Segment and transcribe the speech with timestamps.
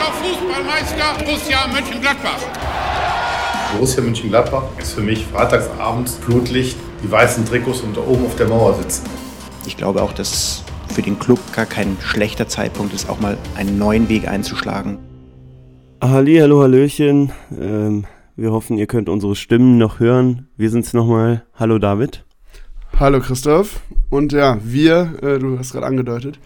[0.00, 2.38] Deutscher Fußballmeister Borussia Mönchengladbach.
[3.74, 8.48] Borussia Mönchengladbach ist für mich freitagsabends Flutlicht, die weißen Trikots und da oben auf der
[8.48, 9.04] Mauer sitzen.
[9.66, 13.78] Ich glaube auch, dass für den Club gar kein schlechter Zeitpunkt ist, auch mal einen
[13.78, 14.98] neuen Weg einzuschlagen.
[16.00, 17.32] Halli, hallo, hallöchen.
[17.60, 18.06] Ähm,
[18.36, 20.48] wir hoffen, ihr könnt unsere Stimmen noch hören.
[20.56, 21.44] Wir sind's nochmal.
[21.54, 22.24] Hallo David.
[22.98, 23.80] Hallo Christoph.
[24.08, 26.38] Und ja, wir, äh, du hast gerade angedeutet,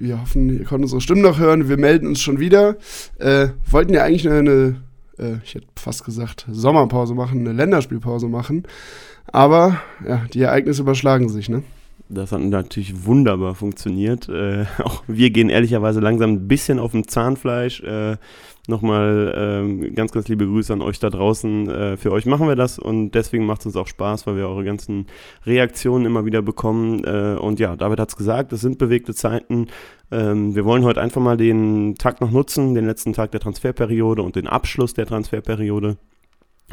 [0.00, 1.68] wir hoffen, ihr könnt unsere Stimmen noch hören.
[1.68, 2.76] Wir melden uns schon wieder.
[3.18, 4.76] Äh, wollten ja eigentlich eine,
[5.18, 8.64] äh, ich hätte fast gesagt, Sommerpause machen, eine Länderspielpause machen.
[9.26, 11.62] Aber ja, die Ereignisse überschlagen sich, ne?
[12.08, 14.28] Das hat natürlich wunderbar funktioniert.
[14.28, 17.80] Äh, auch wir gehen ehrlicherweise langsam ein bisschen auf dem Zahnfleisch.
[17.82, 18.16] Äh,
[18.68, 21.70] Nochmal ähm, ganz, ganz liebe Grüße an euch da draußen.
[21.70, 24.46] Äh, für euch machen wir das und deswegen macht es uns auch Spaß, weil wir
[24.46, 25.06] eure ganzen
[25.46, 27.02] Reaktionen immer wieder bekommen.
[27.02, 29.68] Äh, und ja, David hat es gesagt, es sind bewegte Zeiten.
[30.10, 34.20] Ähm, wir wollen heute einfach mal den Tag noch nutzen, den letzten Tag der Transferperiode
[34.20, 35.96] und den Abschluss der Transferperiode,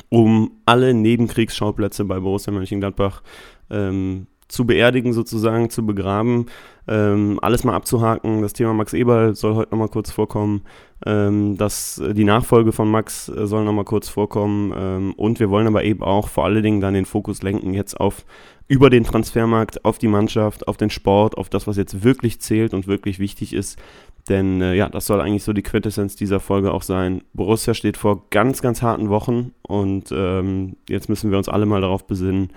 [0.10, 3.24] um alle Nebenkriegsschauplätze bei Borussia Mönchengladbach
[3.70, 6.46] ähm, zu beerdigen, sozusagen, zu begraben,
[6.88, 8.42] ähm, alles mal abzuhaken.
[8.42, 10.64] Das Thema Max Eberl soll heute nochmal kurz vorkommen.
[11.06, 14.74] Ähm, das, die Nachfolge von Max äh, soll nochmal kurz vorkommen.
[14.78, 18.00] Ähm, und wir wollen aber eben auch vor allen Dingen dann den Fokus lenken jetzt
[18.00, 18.26] auf
[18.68, 22.74] über den Transfermarkt, auf die Mannschaft, auf den Sport, auf das, was jetzt wirklich zählt
[22.74, 23.80] und wirklich wichtig ist.
[24.28, 27.22] Denn äh, ja, das soll eigentlich so die Quintessenz dieser Folge auch sein.
[27.34, 31.82] Borussia steht vor ganz, ganz harten Wochen und ähm, jetzt müssen wir uns alle mal
[31.82, 32.50] darauf besinnen,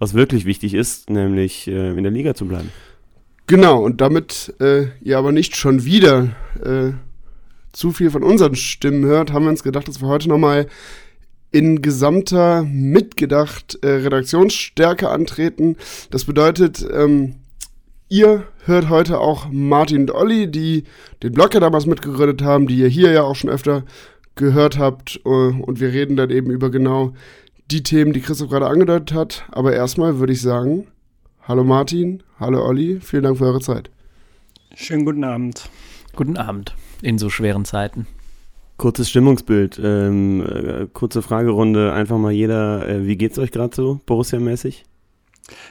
[0.00, 2.70] was wirklich wichtig ist, nämlich äh, in der Liga zu bleiben.
[3.46, 6.30] Genau, und damit äh, ihr aber nicht schon wieder
[6.64, 6.92] äh,
[7.72, 10.66] zu viel von unseren Stimmen hört, haben wir uns gedacht, dass wir heute nochmal
[11.52, 15.76] in gesamter mitgedacht äh, Redaktionsstärke antreten.
[16.10, 17.34] Das bedeutet, ähm,
[18.08, 20.84] ihr hört heute auch Martin und Olli, die
[21.22, 23.84] den Blog ja damals mitgegründet haben, die ihr hier ja auch schon öfter
[24.34, 25.20] gehört habt.
[25.24, 27.12] Äh, und wir reden dann eben über genau
[27.70, 29.44] die Themen, die Christoph gerade angedeutet hat.
[29.52, 30.88] Aber erstmal würde ich sagen,
[31.46, 33.90] hallo Martin, hallo Olli, vielen Dank für eure Zeit.
[34.74, 35.68] Schönen guten Abend.
[36.16, 38.06] Guten Abend in so schweren Zeiten.
[38.76, 44.00] Kurzes Stimmungsbild, ähm, äh, kurze Fragerunde, einfach mal jeder, äh, wie geht's euch gerade so,
[44.06, 44.84] Borussia-mäßig?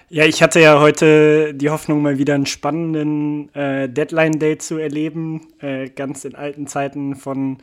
[0.09, 5.41] Ja, ich hatte ja heute die Hoffnung, mal wieder einen spannenden äh, Deadline-Day zu erleben,
[5.59, 7.57] äh, ganz in alten Zeiten von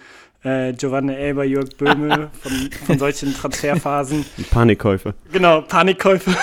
[0.46, 4.24] äh, Giovanni Elber, Jörg Böhme, von, von solchen Transferphasen.
[4.50, 5.14] Panikkäufe.
[5.32, 6.34] Genau, Panikkäufe.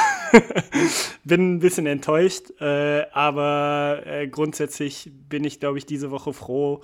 [1.23, 6.81] bin ein bisschen enttäuscht, äh, aber äh, grundsätzlich bin ich, glaube ich, diese Woche froh,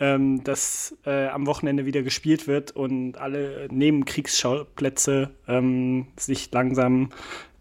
[0.00, 7.10] ähm, dass äh, am Wochenende wieder gespielt wird und alle Nebenkriegsschauplätze ähm, sich langsam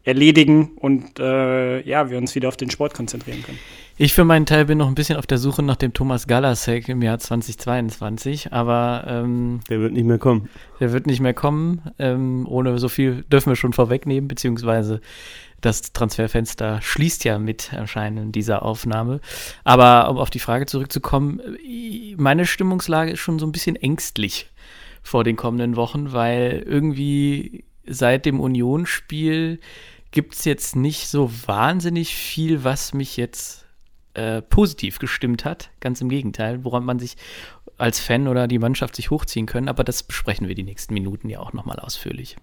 [0.05, 3.59] erledigen und äh, ja, wir uns wieder auf den Sport konzentrieren können.
[3.97, 6.89] Ich für meinen Teil bin noch ein bisschen auf der Suche nach dem Thomas Galasek
[6.89, 10.49] im Jahr 2022, aber ähm, der wird nicht mehr kommen.
[10.79, 11.81] Der wird nicht mehr kommen.
[11.97, 15.01] Ähm, ohne so viel dürfen wir schon vorwegnehmen, beziehungsweise
[15.61, 19.22] das Transferfenster schließt ja mit Erscheinen dieser Aufnahme.
[19.63, 21.41] Aber um auf die Frage zurückzukommen,
[22.17, 24.51] meine Stimmungslage ist schon so ein bisschen ängstlich
[25.01, 29.59] vor den kommenden Wochen, weil irgendwie seit dem Unionsspiel
[30.15, 33.65] gibt es jetzt nicht so wahnsinnig viel, was mich jetzt
[34.15, 35.69] äh, positiv gestimmt hat.
[35.81, 37.17] Ganz im Gegenteil, woran man sich
[37.77, 39.67] als Fan oder die Mannschaft sich hochziehen können.
[39.67, 42.37] Aber das besprechen wir die nächsten Minuten ja auch nochmal ausführlich.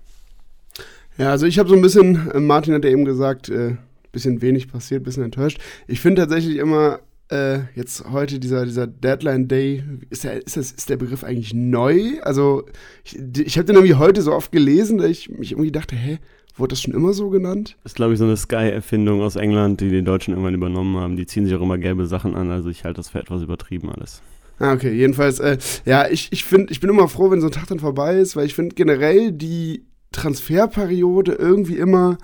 [1.17, 3.77] Ja, also ich habe so ein bisschen, äh, Martin hat ja eben gesagt, äh,
[4.13, 5.59] bisschen wenig passiert, bisschen enttäuscht.
[5.87, 7.01] Ich finde tatsächlich immer,
[7.33, 11.55] äh, jetzt heute dieser, dieser Deadline Day, ist der, ist, das, ist der Begriff eigentlich
[11.55, 12.21] neu?
[12.23, 12.65] Also
[13.05, 16.19] ich, ich habe den irgendwie heute so oft gelesen, dass ich mich irgendwie dachte, hä,
[16.57, 17.77] Wurde das schon immer so genannt?
[17.83, 21.17] Das ist, glaube ich, so eine Sky-Erfindung aus England, die die Deutschen irgendwann übernommen haben.
[21.17, 23.91] Die ziehen sich auch immer gelbe Sachen an, also ich halte das für etwas übertrieben
[23.91, 24.21] alles.
[24.59, 25.57] Ah, okay, jedenfalls, äh,
[25.87, 28.37] ja, ich, ich, find, ich bin immer froh, wenn so ein Tag dann vorbei ist,
[28.37, 32.19] weil ich finde generell die Transferperiode irgendwie immer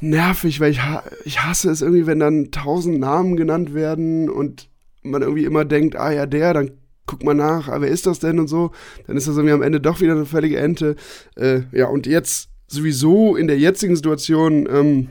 [0.00, 0.80] nervig, weil ich,
[1.24, 4.68] ich hasse es irgendwie, wenn dann tausend Namen genannt werden und
[5.02, 6.70] man irgendwie immer denkt, ah ja, der, dann
[7.06, 8.70] guck mal nach, ah, wer ist das denn und so.
[9.06, 10.96] Dann ist das irgendwie am Ende doch wieder eine völlige Ente.
[11.36, 15.08] Äh, ja, und jetzt sowieso in der jetzigen Situation ähm,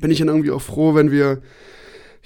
[0.00, 1.42] bin ich dann irgendwie auch froh, wenn wir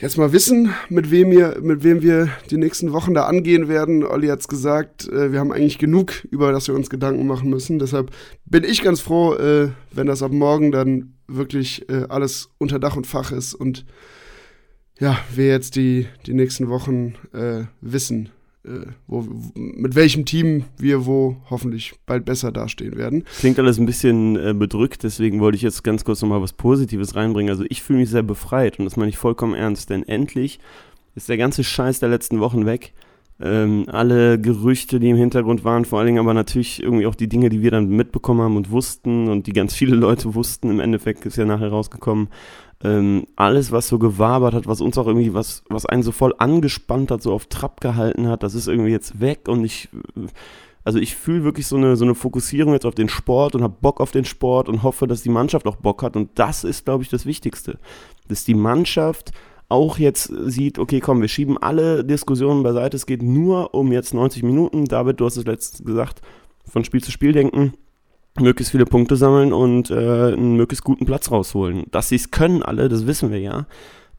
[0.02, 4.04] jetzt mal wissen, mit wem wir, mit wem wir die nächsten Wochen da angehen werden.
[4.04, 7.78] Olli hat's gesagt, äh, wir haben eigentlich genug, über das wir uns Gedanken machen müssen.
[7.78, 8.10] Deshalb
[8.44, 12.96] bin ich ganz froh, äh, wenn das ab morgen dann wirklich äh, alles unter Dach
[12.96, 13.86] und Fach ist und
[14.98, 18.30] ja, wir jetzt die, die nächsten Wochen äh, wissen,
[19.06, 23.24] wo, mit welchem Team wir wo hoffentlich bald besser dastehen werden.
[23.38, 27.16] Klingt alles ein bisschen äh, bedrückt, deswegen wollte ich jetzt ganz kurz nochmal was Positives
[27.16, 27.50] reinbringen.
[27.50, 30.60] Also ich fühle mich sehr befreit und das meine ich vollkommen ernst, denn endlich
[31.14, 32.92] ist der ganze Scheiß der letzten Wochen weg.
[33.42, 37.28] ähm, alle Gerüchte, die im Hintergrund waren, vor allen Dingen aber natürlich irgendwie auch die
[37.28, 40.80] Dinge, die wir dann mitbekommen haben und wussten und die ganz viele Leute wussten, im
[40.80, 42.28] Endeffekt ist ja nachher rausgekommen,
[42.84, 46.34] ähm, alles, was so gewabert hat, was uns auch irgendwie, was, was einen so voll
[46.38, 49.88] angespannt hat, so auf Trab gehalten hat, das ist irgendwie jetzt weg und ich,
[50.84, 53.76] also ich fühle wirklich so eine, so eine Fokussierung jetzt auf den Sport und habe
[53.80, 56.84] Bock auf den Sport und hoffe, dass die Mannschaft auch Bock hat und das ist,
[56.84, 57.78] glaube ich, das Wichtigste,
[58.28, 59.30] dass die Mannschaft
[59.68, 64.12] auch jetzt sieht, okay, komm, wir schieben alle Diskussionen beiseite, es geht nur um jetzt
[64.12, 66.20] 90 Minuten, David, du hast es letztens gesagt,
[66.68, 67.74] von Spiel zu Spiel denken,
[68.40, 71.84] möglichst viele Punkte sammeln und äh, einen möglichst guten Platz rausholen.
[71.90, 73.66] Dass sie es können alle, das wissen wir ja.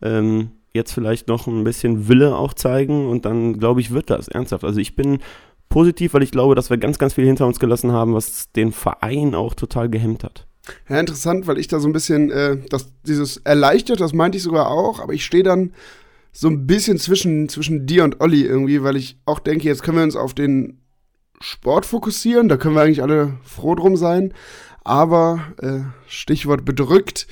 [0.02, 4.28] Ähm, jetzt vielleicht noch ein bisschen Wille auch zeigen und dann, glaube ich, wird das
[4.28, 4.64] ernsthaft.
[4.64, 5.20] Also ich bin
[5.70, 8.72] positiv, weil ich glaube, dass wir ganz, ganz viel hinter uns gelassen haben, was den
[8.72, 10.48] Verein auch total gehemmt hat.
[10.88, 14.44] Ja, interessant, weil ich da so ein bisschen, äh, das, dieses erleichtert, das meinte ich
[14.44, 15.74] sogar auch, aber ich stehe dann
[16.32, 19.98] so ein bisschen zwischen, zwischen dir und Olli irgendwie, weil ich auch denke, jetzt können
[19.98, 20.80] wir uns auf den
[21.44, 24.34] Sport fokussieren, da können wir eigentlich alle froh drum sein,
[24.86, 27.28] aber äh, Stichwort bedrückt,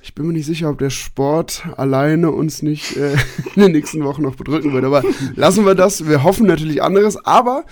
[0.00, 3.14] ich bin mir nicht sicher, ob der Sport alleine uns nicht äh,
[3.56, 5.02] in den nächsten Wochen noch bedrücken wird, aber
[5.34, 7.64] lassen wir das, wir hoffen natürlich anderes, aber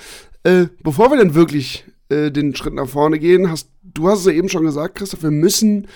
[0.43, 4.27] äh, bevor wir dann wirklich äh, den Schritt nach vorne gehen, hast du hast es
[4.27, 5.87] ja eben schon gesagt, Christoph, wir müssen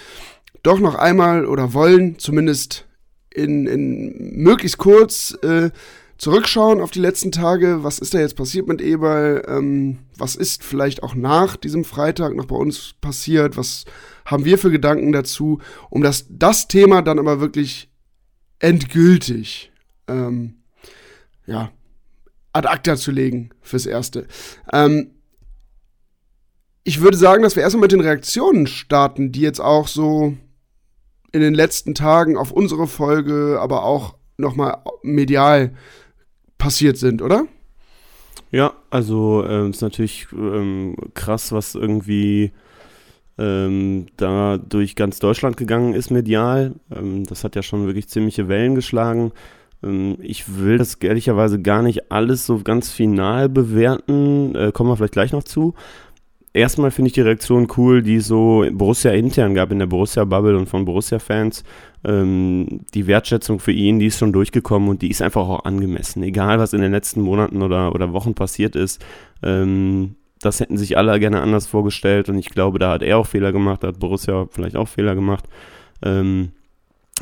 [0.63, 2.87] doch noch einmal oder wollen zumindest
[3.35, 5.71] in, in möglichst kurz äh,
[6.19, 7.83] zurückschauen auf die letzten Tage.
[7.83, 9.45] Was ist da jetzt passiert mit Eberl?
[9.49, 13.57] Ähm, was ist vielleicht auch nach diesem Freitag noch bei uns passiert?
[13.57, 13.85] Was
[14.25, 15.61] haben wir für Gedanken dazu?
[15.91, 17.91] Um das, das Thema dann aber wirklich
[18.59, 19.73] endgültig
[20.09, 20.57] ähm,
[21.47, 21.71] ja,
[22.53, 24.27] ad acta zu legen fürs Erste.
[24.73, 25.11] Ähm,
[26.85, 30.37] ich würde sagen, dass wir erstmal mit den Reaktionen starten, die jetzt auch so
[31.33, 35.75] in den letzten Tagen auf unsere Folge, aber auch nochmal medial
[36.59, 37.47] passiert sind, oder?
[38.51, 42.53] Ja, also ähm, ist natürlich ähm, krass, was irgendwie
[43.37, 46.75] ähm, da durch ganz Deutschland gegangen ist medial.
[46.95, 49.33] Ähm, das hat ja schon wirklich ziemliche Wellen geschlagen.
[49.83, 54.97] Ähm, ich will das ehrlicherweise gar nicht alles so ganz final bewerten, äh, kommen wir
[54.97, 55.75] vielleicht gleich noch zu
[56.55, 60.69] erstmal finde ich die Reaktion cool, die so Borussia intern gab in der Borussia-Bubble und
[60.69, 61.65] von Borussia-Fans.
[62.05, 66.23] Ähm, die Wertschätzung für ihn, die ist schon durchgekommen und die ist einfach auch angemessen.
[66.23, 69.05] Egal, was in den letzten Monaten oder, oder Wochen passiert ist.
[69.43, 73.27] Ähm, das hätten sich alle gerne anders vorgestellt und ich glaube, da hat er auch
[73.27, 75.45] Fehler gemacht, da hat Borussia vielleicht auch Fehler gemacht.
[76.03, 76.53] Ähm,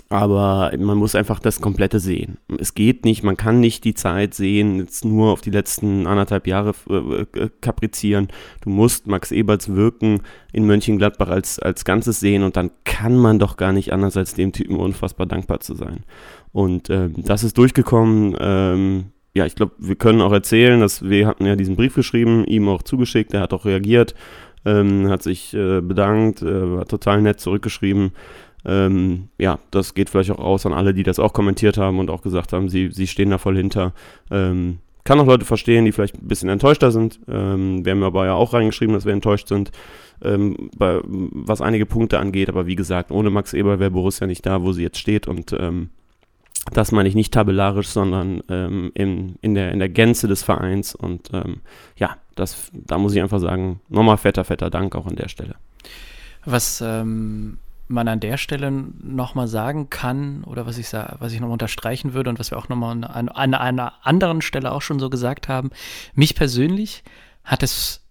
[0.09, 2.39] aber man muss einfach das Komplette sehen.
[2.59, 6.47] Es geht nicht, man kann nicht die Zeit sehen, jetzt nur auf die letzten anderthalb
[6.47, 8.29] Jahre äh, äh, kaprizieren.
[8.63, 10.23] Du musst Max Eberts Wirken
[10.53, 14.35] in Mönchengladbach als, als Ganzes sehen und dann kann man doch gar nicht anders als
[14.35, 16.05] dem Typen unfassbar dankbar zu sein.
[16.53, 18.37] Und ähm, das ist durchgekommen.
[18.41, 19.05] Ähm,
[19.35, 22.69] ja, ich glaube, wir können auch erzählen, dass wir hatten ja diesen Brief geschrieben, ihm
[22.69, 24.15] auch zugeschickt, er hat auch reagiert,
[24.65, 28.13] ähm, hat sich äh, bedankt, äh, hat total nett zurückgeschrieben.
[28.65, 32.11] Ähm, ja, das geht vielleicht auch raus an alle, die das auch kommentiert haben und
[32.11, 33.93] auch gesagt haben, sie, sie stehen da voll hinter.
[34.31, 37.19] Ähm, kann auch Leute verstehen, die vielleicht ein bisschen enttäuschter sind.
[37.29, 39.73] Ähm, wir haben aber ja auch reingeschrieben, dass wir enttäuscht sind,
[40.23, 42.49] ähm, bei, was einige Punkte angeht.
[42.49, 45.27] Aber wie gesagt, ohne Max Eber wäre Borussia nicht da, wo sie jetzt steht.
[45.27, 45.91] Und ähm,
[46.73, 50.95] das meine ich nicht tabellarisch, sondern ähm, in, in, der, in der Gänze des Vereins.
[50.95, 51.63] Und ähm,
[51.97, 55.57] ja, das, da muss ich einfach sagen, nochmal fetter, fetter Dank auch an der Stelle.
[56.45, 57.59] Was ähm,
[57.93, 62.31] man an der Stelle nochmal sagen kann oder was ich, was ich nochmal unterstreichen würde
[62.31, 65.71] und was wir auch nochmal an, an einer anderen Stelle auch schon so gesagt haben,
[66.15, 67.05] mich persönlich
[67.45, 68.03] hat es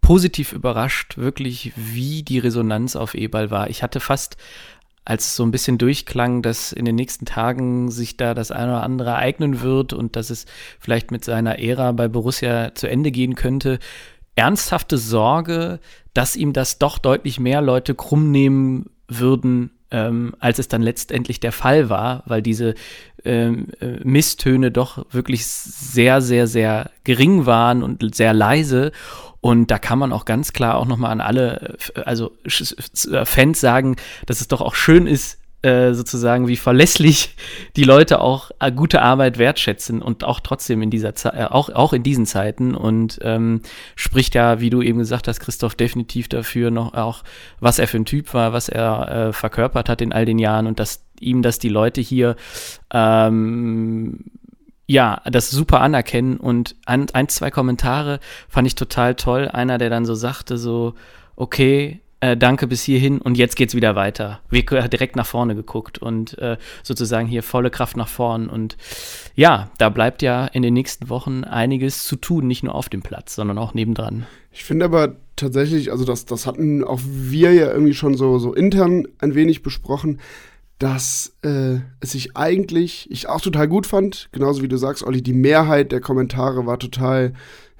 [0.00, 3.68] positiv überrascht, wirklich, wie die Resonanz auf E-Ball war.
[3.68, 4.36] Ich hatte fast,
[5.04, 8.82] als so ein bisschen durchklang, dass in den nächsten Tagen sich da das eine oder
[8.82, 10.46] andere ereignen wird und dass es
[10.78, 13.78] vielleicht mit seiner Ära bei Borussia zu Ende gehen könnte,
[14.34, 15.80] ernsthafte Sorge,
[16.14, 21.40] dass ihm das doch deutlich mehr Leute krumm nehmen würden, ähm, als es dann letztendlich
[21.40, 22.74] der Fall war, weil diese
[23.24, 28.92] ähm, äh, Misstöne doch wirklich sehr, sehr, sehr gering waren und sehr leise.
[29.40, 32.32] Und da kann man auch ganz klar auch nochmal an alle, äh, also
[33.24, 33.96] Fans sagen,
[34.26, 37.34] dass es doch auch schön ist, äh, sozusagen, wie verlässlich
[37.76, 41.70] die Leute auch äh, gute Arbeit wertschätzen und auch trotzdem in dieser Zeit, äh, auch,
[41.70, 43.62] auch in diesen Zeiten und ähm,
[43.96, 47.24] spricht ja, wie du eben gesagt hast, Christoph, definitiv dafür noch auch,
[47.60, 50.66] was er für ein Typ war, was er äh, verkörpert hat in all den Jahren
[50.66, 52.36] und dass ihm das die Leute hier
[52.92, 54.24] ähm,
[54.86, 59.46] ja, das super anerkennen und ein, ein, zwei Kommentare fand ich total toll.
[59.48, 60.94] Einer, der dann so sagte, so,
[61.36, 64.40] okay, äh, danke bis hierhin und jetzt geht's wieder weiter.
[64.50, 68.48] Wir haben direkt nach vorne geguckt und äh, sozusagen hier volle Kraft nach vorn.
[68.48, 68.76] Und
[69.34, 73.02] ja, da bleibt ja in den nächsten Wochen einiges zu tun, nicht nur auf dem
[73.02, 74.26] Platz, sondern auch nebendran.
[74.50, 78.52] Ich finde aber tatsächlich, also das, das hatten auch wir ja irgendwie schon so, so
[78.52, 80.20] intern ein wenig besprochen,
[80.78, 85.22] dass äh, es sich eigentlich, ich auch total gut fand, genauso wie du sagst, Olli,
[85.22, 87.32] die Mehrheit der Kommentare war total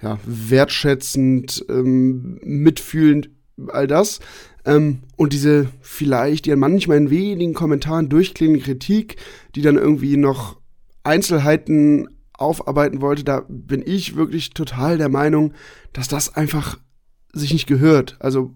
[0.03, 3.31] ja, wertschätzend, ähm, mitfühlend,
[3.69, 4.21] all das.
[4.65, 9.17] Ähm, und diese vielleicht, die manchmal in wenigen Kommentaren durchklingende Kritik,
[9.55, 10.61] die dann irgendwie noch
[11.05, 15.53] Einzelheiten aufarbeiten wollte, da bin ich wirklich total der Meinung,
[15.93, 16.79] dass das einfach
[17.33, 18.17] sich nicht gehört.
[18.21, 18.55] Also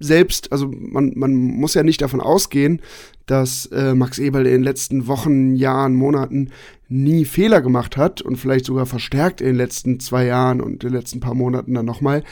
[0.00, 2.80] selbst, also man, man muss ja nicht davon ausgehen,
[3.26, 6.50] dass äh, Max Eberl in den letzten Wochen, Jahren, Monaten
[6.88, 10.92] nie Fehler gemacht hat und vielleicht sogar verstärkt in den letzten zwei Jahren und den
[10.92, 12.22] letzten paar Monaten dann nochmal.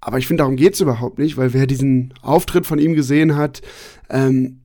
[0.00, 3.60] Aber ich finde, darum geht's überhaupt nicht, weil wer diesen Auftritt von ihm gesehen hat,
[4.08, 4.62] ähm,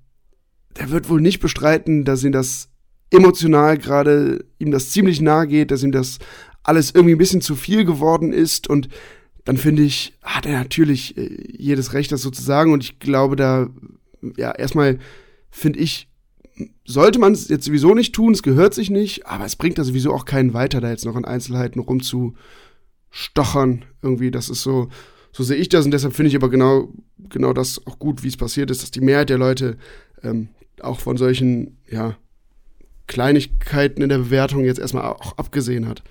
[0.78, 2.70] der wird wohl nicht bestreiten, dass ihm das
[3.12, 6.20] emotional gerade, ihm das ziemlich nahe geht, dass ihm das
[6.64, 8.90] alles irgendwie ein bisschen zu viel geworden ist und
[9.46, 12.74] dann finde ich, hat er natürlich äh, jedes Recht, das so zu sagen.
[12.74, 13.70] Und ich glaube, da,
[14.38, 14.98] ja, erstmal
[15.52, 16.10] finde ich,
[16.84, 19.84] sollte man es jetzt sowieso nicht tun, es gehört sich nicht, aber es bringt da
[19.84, 23.86] sowieso auch keinen weiter, da jetzt noch in Einzelheiten rumzustochern.
[24.02, 24.90] Irgendwie, das ist so,
[25.36, 26.88] so sehe ich das und deshalb finde ich aber genau,
[27.28, 29.76] genau das auch gut, wie es passiert ist, dass die Mehrheit der Leute
[30.24, 30.48] ähm,
[30.82, 32.16] auch von solchen, ja,
[33.08, 36.04] Kleinigkeiten in der Bewertung jetzt erstmal auch abgesehen hat.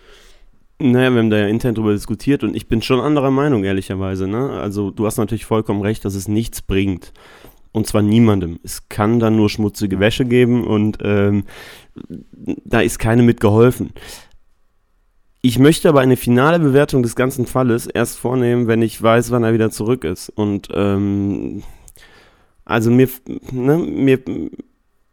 [0.79, 4.29] Naja, wir haben da ja intern drüber diskutiert und ich bin schon anderer Meinung, ehrlicherweise.
[4.29, 4.51] Ne?
[4.51, 7.15] Also du hast natürlich vollkommen recht, dass es nichts bringt.
[7.73, 8.61] Und zwar niemandem.
[8.63, 11.45] Es kann dann nur schmutzige Wäsche geben und ähm,
[12.65, 13.91] da ist keine mitgeholfen.
[15.47, 19.45] Ich möchte aber eine finale Bewertung des ganzen Falles erst vornehmen, wenn ich weiß, wann
[19.45, 20.31] er wieder zurück ist.
[20.31, 21.63] Und ähm,
[22.65, 23.11] also mir,
[23.53, 24.21] ne, mir,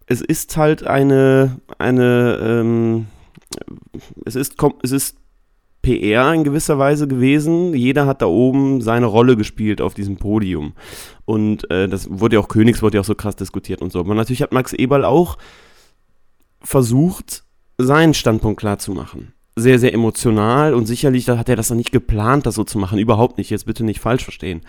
[0.06, 3.08] es ist halt eine, eine, ähm,
[4.24, 5.18] es ist, es ist
[5.82, 7.74] PR in gewisser Weise gewesen.
[7.74, 10.72] Jeder hat da oben seine Rolle gespielt auf diesem Podium.
[11.26, 14.00] Und äh, das wurde ja auch Königs, wurde ja auch so krass diskutiert und so.
[14.00, 15.38] Aber natürlich hat Max Eberl auch
[16.62, 17.44] versucht,
[17.78, 19.34] seinen Standpunkt klar zu machen.
[19.62, 23.00] Sehr, sehr emotional und sicherlich hat er das noch nicht geplant, das so zu machen.
[23.00, 24.62] Überhaupt nicht, jetzt bitte nicht falsch verstehen.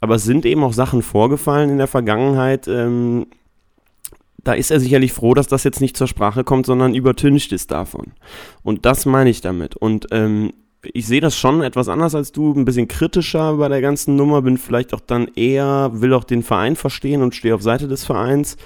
[0.00, 3.26] Aber es sind eben auch Sachen vorgefallen in der Vergangenheit, ähm,
[4.44, 7.70] da ist er sicherlich froh, dass das jetzt nicht zur Sprache kommt, sondern übertüncht ist
[7.70, 8.12] davon.
[8.62, 9.74] Und das meine ich damit.
[9.74, 10.52] Und ähm,
[10.92, 14.42] ich sehe das schon etwas anders als du, ein bisschen kritischer bei der ganzen Nummer,
[14.42, 18.04] bin vielleicht auch dann eher, will auch den Verein verstehen und stehe auf Seite des
[18.04, 18.58] Vereins.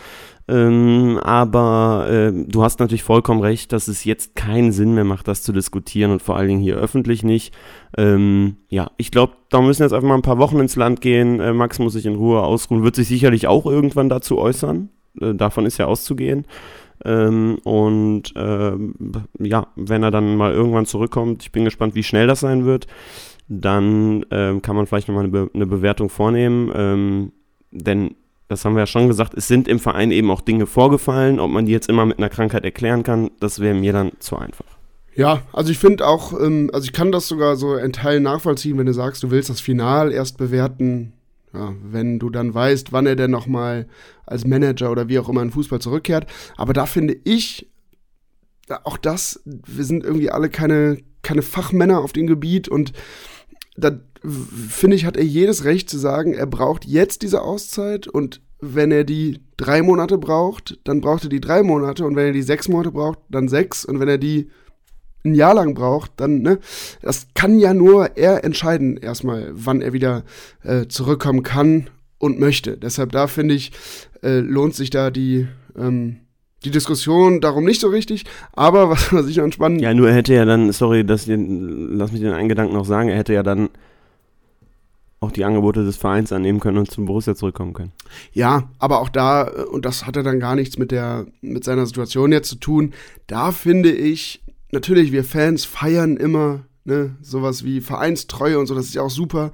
[0.48, 5.28] Ähm, aber äh, du hast natürlich vollkommen recht, dass es jetzt keinen Sinn mehr macht,
[5.28, 7.54] das zu diskutieren und vor allen Dingen hier öffentlich nicht.
[7.98, 11.40] Ähm, ja, ich glaube, da müssen jetzt einfach mal ein paar Wochen ins Land gehen.
[11.40, 14.88] Äh, Max muss sich in Ruhe ausruhen, wird sich sicherlich auch irgendwann dazu äußern.
[15.20, 16.46] Äh, davon ist ja auszugehen.
[17.04, 18.94] Ähm, und ähm,
[19.38, 22.86] ja, wenn er dann mal irgendwann zurückkommt, ich bin gespannt, wie schnell das sein wird,
[23.48, 26.72] dann ähm, kann man vielleicht nochmal eine, Be eine Bewertung vornehmen.
[26.74, 27.32] Ähm,
[27.70, 28.14] denn
[28.48, 31.38] das haben wir ja schon gesagt, es sind im Verein eben auch Dinge vorgefallen.
[31.38, 34.36] Ob man die jetzt immer mit einer Krankheit erklären kann, das wäre mir dann zu
[34.36, 34.64] einfach.
[35.14, 38.78] Ja, also ich finde auch, ähm, also ich kann das sogar so in Teilen nachvollziehen,
[38.78, 41.12] wenn du sagst, du willst das Final erst bewerten,
[41.52, 43.86] ja, wenn du dann weißt, wann er denn nochmal
[44.24, 46.26] als Manager oder wie auch immer in Fußball zurückkehrt.
[46.56, 47.68] Aber da finde ich,
[48.84, 52.92] auch das, wir sind irgendwie alle keine, keine Fachmänner auf dem Gebiet und
[53.78, 53.92] da
[54.22, 58.90] finde ich, hat er jedes Recht zu sagen, er braucht jetzt diese Auszeit und wenn
[58.90, 62.42] er die drei Monate braucht, dann braucht er die drei Monate und wenn er die
[62.42, 64.50] sechs Monate braucht, dann sechs und wenn er die
[65.24, 66.58] ein Jahr lang braucht, dann, ne,
[67.02, 70.24] das kann ja nur er entscheiden, erstmal, wann er wieder
[70.62, 72.76] äh, zurückkommen kann und möchte.
[72.76, 73.72] Deshalb da finde ich,
[74.22, 76.20] äh, lohnt sich da die, ähm,
[76.64, 79.80] die Diskussion darum nicht so richtig, aber was, was ich noch spannend.
[79.80, 82.84] Ja, nur er hätte ja dann, sorry, dass den, lass mich den einen Gedanken noch
[82.84, 83.70] sagen, er hätte ja dann
[85.20, 87.92] auch die Angebote des Vereins annehmen können und zum Borussia zurückkommen können.
[88.32, 91.64] Ja, aber auch da, äh, und das hat er dann gar nichts mit der, mit
[91.64, 92.94] seiner Situation jetzt zu tun,
[93.26, 98.86] da finde ich, natürlich, wir Fans feiern immer ne, sowas wie Vereinstreue und so, das
[98.86, 99.52] ist ja auch super.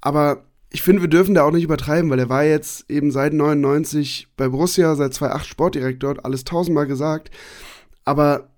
[0.00, 3.32] Aber ich finde, wir dürfen da auch nicht übertreiben, weil er war jetzt eben seit
[3.32, 7.30] 99 bei Borussia, seit 2008 Sportdirektor, alles tausendmal gesagt.
[8.04, 8.50] Aber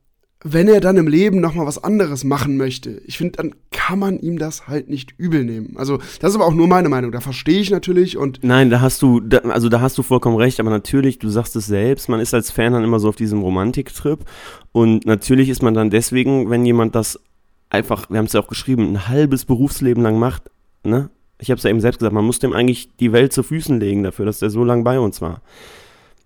[0.43, 4.19] wenn er dann im Leben nochmal was anderes machen möchte, ich finde, dann kann man
[4.19, 5.75] ihm das halt nicht übel nehmen.
[5.77, 7.13] Also, das ist aber auch nur meine Meinung.
[7.13, 8.41] Da verstehe ich natürlich und.
[8.43, 11.57] Nein, da hast du, da, also da hast du vollkommen recht, aber natürlich, du sagst
[11.57, 14.25] es selbst, man ist als Fan dann immer so auf diesem Romantiktrip.
[14.73, 17.21] Und natürlich ist man dann deswegen, wenn jemand das
[17.69, 20.45] einfach, wir haben es ja auch geschrieben, ein halbes Berufsleben lang macht,
[20.85, 21.11] ne?
[21.41, 23.81] Ich habe es ja eben selbst gesagt, man muss dem eigentlich die Welt zu Füßen
[23.81, 25.41] legen dafür, dass der so lange bei uns war.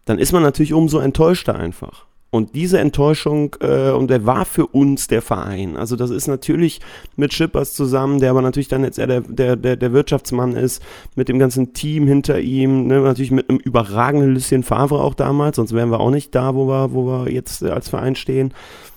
[0.04, 2.06] Dann ist man natürlich umso enttäuschter einfach.
[2.34, 5.76] Und diese Enttäuschung, äh, und der war für uns der Verein.
[5.76, 6.80] Also das ist natürlich
[7.14, 10.82] mit Schippers zusammen, der aber natürlich dann jetzt eher der, der, der, der Wirtschaftsmann ist,
[11.14, 13.00] mit dem ganzen Team hinter ihm, ne?
[13.02, 16.66] natürlich mit einem überragenden Lucien Favre auch damals, sonst wären wir auch nicht da, wo
[16.66, 18.52] wir, wo wir jetzt als Verein stehen.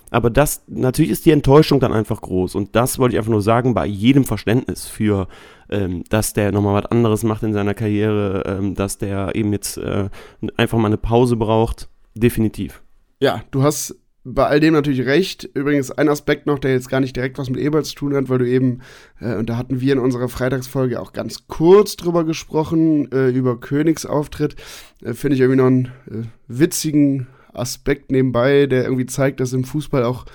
[0.10, 2.56] Aber das, natürlich ist die Enttäuschung dann einfach groß.
[2.56, 5.28] Und das wollte ich einfach nur sagen, bei jedem Verständnis für,
[5.70, 9.78] ähm, dass der nochmal was anderes macht in seiner Karriere, ähm, dass der eben jetzt
[9.78, 10.10] äh,
[10.56, 11.90] einfach mal eine Pause braucht.
[12.16, 12.82] Definitiv.
[13.20, 15.50] Ja, du hast bei all dem natürlich recht.
[15.54, 18.30] Übrigens ein Aspekt noch, der jetzt gar nicht direkt was mit Eberl zu tun hat,
[18.30, 18.82] weil du eben,
[19.20, 23.60] äh, und da hatten wir in unserer Freitagsfolge auch ganz kurz drüber gesprochen, äh, über
[23.60, 24.56] Königsauftritt.
[25.02, 29.64] Äh, Finde ich irgendwie noch einen äh, witzigen Aspekt nebenbei, der irgendwie zeigt, dass im
[29.64, 30.26] Fußball auch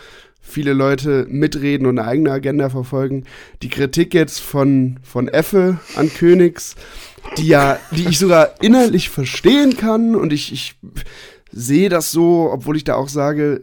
[0.41, 3.25] viele Leute mitreden und eine eigene Agenda verfolgen.
[3.63, 6.75] Die Kritik jetzt von, von Effe an Königs,
[7.39, 10.75] die ja, die ich sogar innerlich verstehen kann und ich, ich
[11.53, 13.63] sehe das so, obwohl ich da auch sage,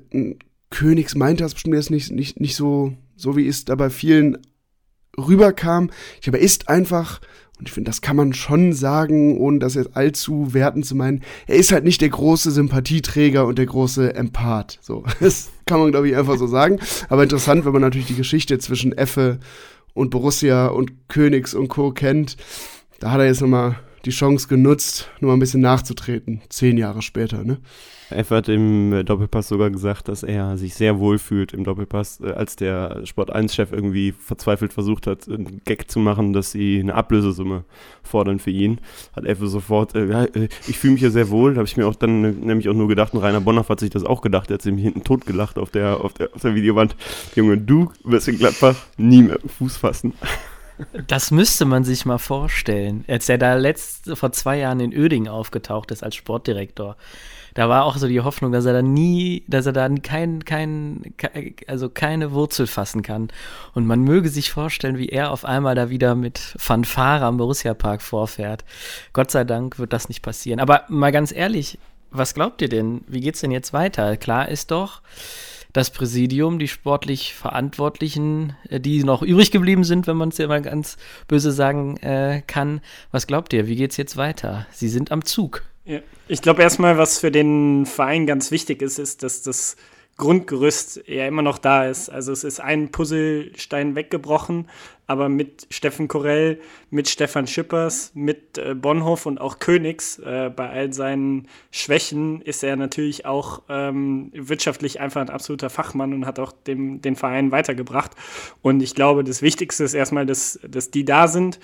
[0.70, 4.38] Königs meint das bestimmt jetzt nicht, nicht, nicht so, so wie es da bei vielen
[5.18, 5.90] rüberkam.
[6.22, 7.20] Ich aber ist einfach,
[7.60, 11.22] und ich finde, das kann man schon sagen, ohne das jetzt allzu werten zu meinen,
[11.46, 14.80] er ist halt nicht der große Sympathieträger und der große Empath.
[14.82, 16.80] So, das kann man, glaube ich, einfach so sagen.
[17.10, 19.40] Aber interessant, wenn man natürlich die Geschichte zwischen Effe
[19.94, 21.92] und Borussia und Königs und Co.
[21.92, 22.38] kennt.
[23.00, 27.02] Da hat er jetzt nochmal die Chance genutzt, nur mal ein bisschen nachzutreten, zehn Jahre
[27.02, 27.58] später, ne?
[28.12, 32.22] F hat im äh, Doppelpass sogar gesagt, dass er sich sehr wohl fühlt im Doppelpass,
[32.22, 36.80] äh, als der Sport 1-Chef irgendwie verzweifelt versucht hat, einen Gag zu machen, dass sie
[36.80, 37.66] eine Ablösesumme
[38.04, 38.80] fordern für ihn.
[39.16, 41.96] Hat F sofort, äh, äh, ich fühle mich hier sehr wohl, habe ich mir auch
[41.96, 44.62] dann nämlich auch nur gedacht, und Rainer Bonhoff hat sich das auch gedacht, er hat
[44.62, 46.96] sich hinten tot gelacht auf der, auf der, auf der Videowand.
[47.36, 50.14] Junge, du wirst in Gladbach nie mehr Fuß fassen.
[51.08, 53.04] Das müsste man sich mal vorstellen.
[53.08, 56.96] Als er da letzt, vor zwei Jahren in Öding aufgetaucht ist als Sportdirektor,
[57.60, 61.14] da war auch so die Hoffnung, dass er da nie, dass er da kein, kein,
[61.68, 63.28] also keine Wurzel fassen kann.
[63.74, 67.74] Und man möge sich vorstellen, wie er auf einmal da wieder mit Fanfare am Borussia
[67.74, 68.64] Park vorfährt.
[69.12, 70.62] Gott sei Dank wird das nicht passieren.
[70.62, 71.78] Aber mal ganz ehrlich,
[72.12, 73.02] was glaubt ihr denn?
[73.08, 74.16] Wie geht's denn jetzt weiter?
[74.16, 75.02] Klar ist doch,
[75.74, 80.48] das Präsidium, die sportlich Verantwortlichen, äh, die noch übrig geblieben sind, wenn man es ja
[80.48, 80.96] mal ganz
[81.28, 82.80] böse sagen äh, kann.
[83.12, 83.68] Was glaubt ihr?
[83.68, 84.66] Wie geht es jetzt weiter?
[84.72, 85.64] Sie sind am Zug.
[85.86, 86.00] Ja.
[86.28, 89.76] Ich glaube erstmal, was für den Verein ganz wichtig ist, ist, dass das
[90.20, 92.10] Grundgerüst ja immer noch da ist.
[92.10, 94.68] Also es ist ein Puzzlestein weggebrochen,
[95.08, 96.60] aber mit Steffen Korell,
[96.92, 102.64] mit Stefan Schippers, mit äh, Bonhoff und auch Königs, äh, bei all seinen Schwächen ist
[102.64, 107.52] er natürlich auch ähm, wirtschaftlich einfach ein absoluter Fachmann und hat auch dem, den Verein
[107.52, 108.12] weitergebracht.
[108.62, 111.60] Und ich glaube, das Wichtigste ist erstmal, dass, dass die da sind,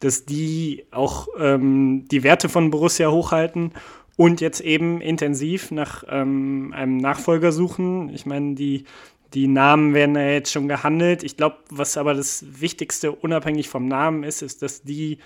[0.00, 3.72] dass die auch ähm, die Werte von Borussia hochhalten
[4.20, 8.10] und jetzt eben intensiv nach ähm, einem Nachfolger suchen.
[8.10, 8.84] Ich meine, die,
[9.32, 11.22] die Namen werden ja jetzt schon gehandelt.
[11.22, 15.20] Ich glaube, was aber das Wichtigste unabhängig vom Namen ist, ist, dass die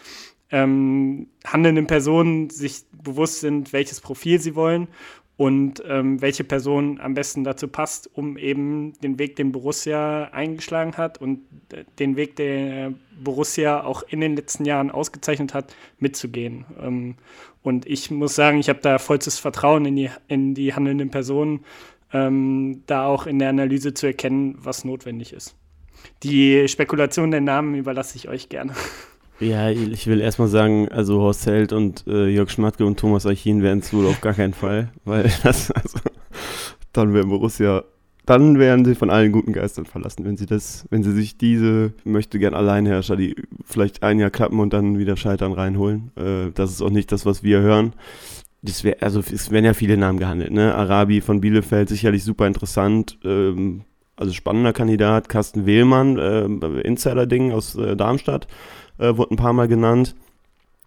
[0.52, 4.86] ähm, handelnden Personen sich bewusst sind, welches Profil sie wollen
[5.36, 10.96] und ähm, welche Person am besten dazu passt, um eben den Weg, den Borussia eingeschlagen
[10.96, 11.40] hat und
[11.72, 16.64] äh, den Weg, den Borussia auch in den letzten Jahren ausgezeichnet hat, mitzugehen.
[16.80, 17.16] Ähm,
[17.62, 21.64] und ich muss sagen, ich habe da vollstes Vertrauen in die, in die handelnden Personen,
[22.12, 25.56] ähm, da auch in der Analyse zu erkennen, was notwendig ist.
[26.22, 28.74] Die Spekulation der Namen überlasse ich euch gerne.
[29.40, 33.62] Ja, ich will erstmal sagen, also Horst Held und äh, Jörg Schmatke und Thomas Eichin
[33.62, 35.98] werden es wohl auf gar keinen Fall, weil das, also,
[36.92, 37.84] dann wäre Borussia
[38.26, 41.92] dann werden sie von allen guten Geistern verlassen, wenn sie das, wenn sie sich diese
[42.04, 46.10] möchte gern Alleinherrscher, die vielleicht ein Jahr klappen und dann wieder scheitern, reinholen.
[46.16, 47.92] Äh, das ist auch nicht das, was wir hören.
[48.62, 50.74] Das wär, also es werden ja viele Namen gehandelt, ne?
[50.74, 53.18] Arabi von Bielefeld sicherlich super interessant.
[53.24, 53.82] Ähm,
[54.16, 58.46] also spannender Kandidat, Carsten Wehlmann, äh, Insider-Ding aus äh, Darmstadt,
[58.98, 60.14] äh, wurde ein paar Mal genannt.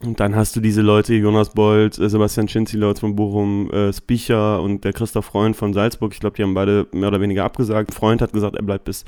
[0.03, 4.61] Und dann hast du diese Leute, Jonas Bolt, äh, Sebastian Schinzilotz von Bochum, äh, Spicher
[4.61, 6.13] und der Christoph Freund von Salzburg.
[6.13, 7.95] Ich glaube, die haben beide mehr oder weniger abgesagt.
[7.95, 9.05] Freund hat gesagt, er bleibt bis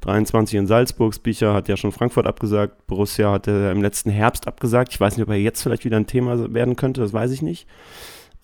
[0.00, 1.14] 23 in Salzburg.
[1.14, 2.88] Spicher hat ja schon Frankfurt abgesagt.
[2.88, 4.92] Borussia hat er im letzten Herbst abgesagt.
[4.92, 7.42] Ich weiß nicht, ob er jetzt vielleicht wieder ein Thema werden könnte, das weiß ich
[7.42, 7.68] nicht.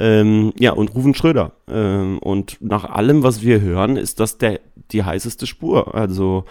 [0.01, 1.53] Ähm, ja, und Rufen Schröder.
[1.69, 4.61] Ähm, und nach allem, was wir hören, ist das der,
[4.93, 5.95] die heißeste Spur.
[5.95, 6.45] Also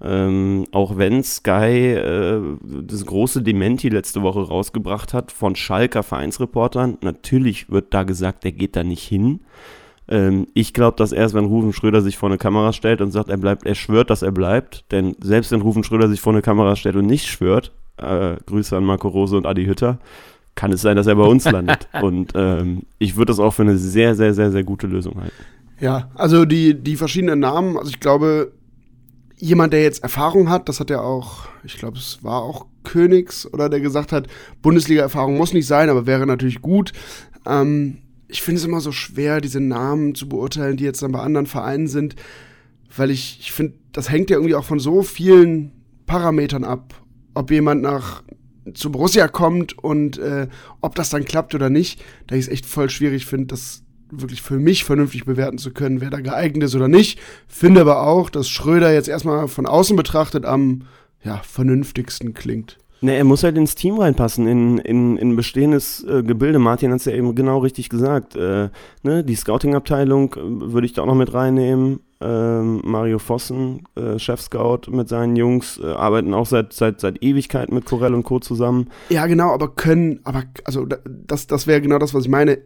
[0.00, 6.98] ähm, auch wenn Sky äh, das große Dementi letzte Woche rausgebracht hat von Schalker Vereinsreportern,
[7.02, 9.40] natürlich wird da gesagt, der geht da nicht hin.
[10.08, 13.30] Ähm, ich glaube, dass erst, wenn Rufen Schröder sich vor eine Kamera stellt und sagt,
[13.30, 16.42] er bleibt, er schwört, dass er bleibt, denn selbst wenn Rufen Schröder sich vor eine
[16.42, 19.98] Kamera stellt und nicht schwört, äh, Grüße an Marco Rose und Adi Hütter,
[20.54, 21.88] kann es sein, dass er bei uns landet.
[22.02, 25.34] Und ähm, ich würde das auch für eine sehr, sehr, sehr, sehr gute Lösung halten.
[25.80, 28.52] Ja, also die, die verschiedenen Namen, also ich glaube,
[29.36, 33.52] jemand, der jetzt Erfahrung hat, das hat ja auch, ich glaube, es war auch Königs
[33.52, 34.28] oder der gesagt hat,
[34.62, 36.92] Bundesliga-Erfahrung muss nicht sein, aber wäre natürlich gut.
[37.44, 41.20] Ähm, ich finde es immer so schwer, diese Namen zu beurteilen, die jetzt dann bei
[41.20, 42.14] anderen Vereinen sind,
[42.96, 45.72] weil ich, ich finde, das hängt ja irgendwie auch von so vielen
[46.06, 46.94] Parametern ab,
[47.34, 48.22] ob jemand nach
[48.74, 50.48] zu Borussia kommt und äh,
[50.80, 54.42] ob das dann klappt oder nicht, da ich es echt voll schwierig finde, das wirklich
[54.42, 57.18] für mich vernünftig bewerten zu können, wer da geeignet ist oder nicht.
[57.48, 60.82] Finde aber auch, dass Schröder jetzt erstmal von außen betrachtet am
[61.24, 62.78] ja, vernünftigsten klingt.
[63.04, 66.60] Ne, er muss halt ins Team reinpassen, in, in, in bestehendes äh, Gebilde.
[66.60, 68.36] Martin hat es ja eben genau richtig gesagt.
[68.36, 68.68] Äh,
[69.02, 71.98] ne, die Scouting-Abteilung äh, würde ich da auch noch mit reinnehmen.
[72.20, 77.74] Ähm, Mario Vossen, äh, Chef-Scout mit seinen Jungs, äh, arbeiten auch seit, seit, seit Ewigkeiten
[77.74, 78.38] mit Corell und Co.
[78.38, 78.88] zusammen.
[79.08, 82.58] Ja, genau, aber können, aber also das, das wäre genau das, was ich meine.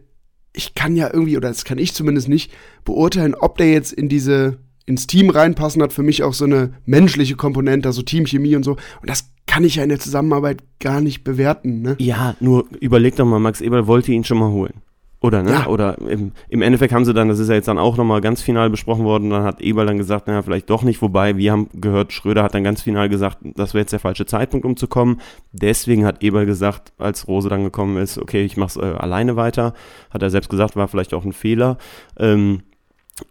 [0.53, 2.51] Ich kann ja irgendwie, oder das kann ich zumindest nicht,
[2.85, 6.73] beurteilen, ob der jetzt in diese ins Team reinpassen, hat für mich auch so eine
[6.85, 8.71] menschliche Komponente, also Teamchemie und so.
[8.71, 11.81] Und das kann ich ja in der Zusammenarbeit gar nicht bewerten.
[11.81, 11.95] Ne?
[11.99, 14.81] Ja, nur überleg doch mal, Max Eberl wollte ihn schon mal holen.
[15.19, 15.51] Oder, ne?
[15.51, 15.65] Ja.
[15.65, 18.43] Oder im, im, Endeffekt haben sie dann, das ist ja jetzt dann auch nochmal ganz
[18.43, 21.69] final besprochen worden, dann hat Eberl dann gesagt, naja, vielleicht doch nicht, wobei wir haben
[21.73, 24.87] gehört, Schröder hat dann ganz final gesagt, das wäre jetzt der falsche Zeitpunkt, um zu
[24.87, 25.19] kommen.
[25.51, 29.73] Deswegen hat Eberl gesagt, als Rose dann gekommen ist, okay, ich mach's äh, alleine weiter.
[30.11, 31.79] Hat er selbst gesagt, war vielleicht auch ein Fehler.
[32.19, 32.61] Ähm,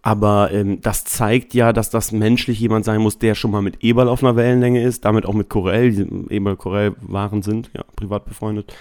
[0.03, 3.83] aber ähm, das zeigt ja, dass das menschlich jemand sein muss, der schon mal mit
[3.85, 7.85] Eberl auf einer Wellenlänge ist, damit auch mit Corell, die Eberl Corell waren sind, ja,
[7.95, 8.75] privat befreundet.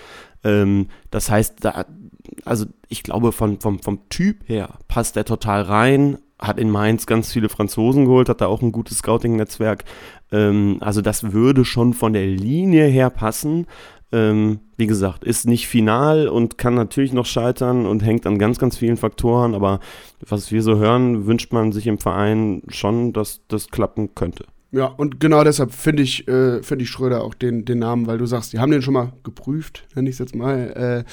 [0.43, 1.85] Ähm, das heißt, da,
[2.43, 7.05] also ich glaube, von, vom, vom Typ her passt er total rein, hat in Mainz
[7.05, 9.85] ganz viele Franzosen geholt, hat da auch ein gutes Scouting-Netzwerk.
[10.31, 13.67] Ähm, also das würde schon von der Linie her passen.
[14.15, 18.59] Ähm, wie gesagt, ist nicht final und kann natürlich noch scheitern und hängt an ganz,
[18.59, 19.53] ganz vielen Faktoren.
[19.53, 19.81] Aber
[20.21, 24.45] was wir so hören, wünscht man sich im Verein schon, dass das klappen könnte.
[24.71, 28.17] Ja, und genau deshalb finde ich, äh, find ich Schröder auch den, den Namen, weil
[28.17, 31.03] du sagst, die haben den schon mal geprüft, nenne ich es jetzt mal.
[31.05, 31.09] Äh,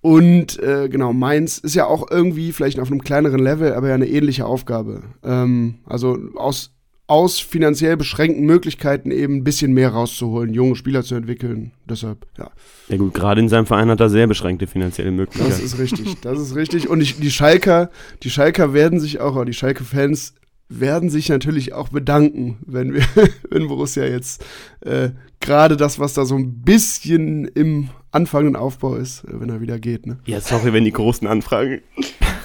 [0.00, 3.94] und äh, genau, Mainz ist ja auch irgendwie vielleicht auf einem kleineren Level, aber ja
[3.94, 5.02] eine ähnliche Aufgabe.
[5.24, 6.77] Ähm, also aus
[7.08, 11.72] aus finanziell beschränkten Möglichkeiten eben ein bisschen mehr rauszuholen, junge Spieler zu entwickeln.
[11.88, 12.50] Deshalb, ja.
[12.88, 15.50] Ja gut, gerade in seinem Verein hat er sehr beschränkte finanzielle Möglichkeiten.
[15.50, 16.88] Das ist richtig, das ist richtig.
[16.88, 17.90] Und ich, die Schalker,
[18.22, 20.34] die Schalker werden sich auch, die Schalke-Fans
[20.68, 23.02] werden sich natürlich auch bedanken, wenn wir,
[23.50, 24.44] wenn Borussia jetzt
[24.82, 29.78] äh, gerade das, was da so ein bisschen im anfangenden Aufbau ist, wenn er wieder
[29.78, 30.06] geht.
[30.06, 30.18] Ne?
[30.26, 31.80] Ja, sorry, wenn die großen Anfragen.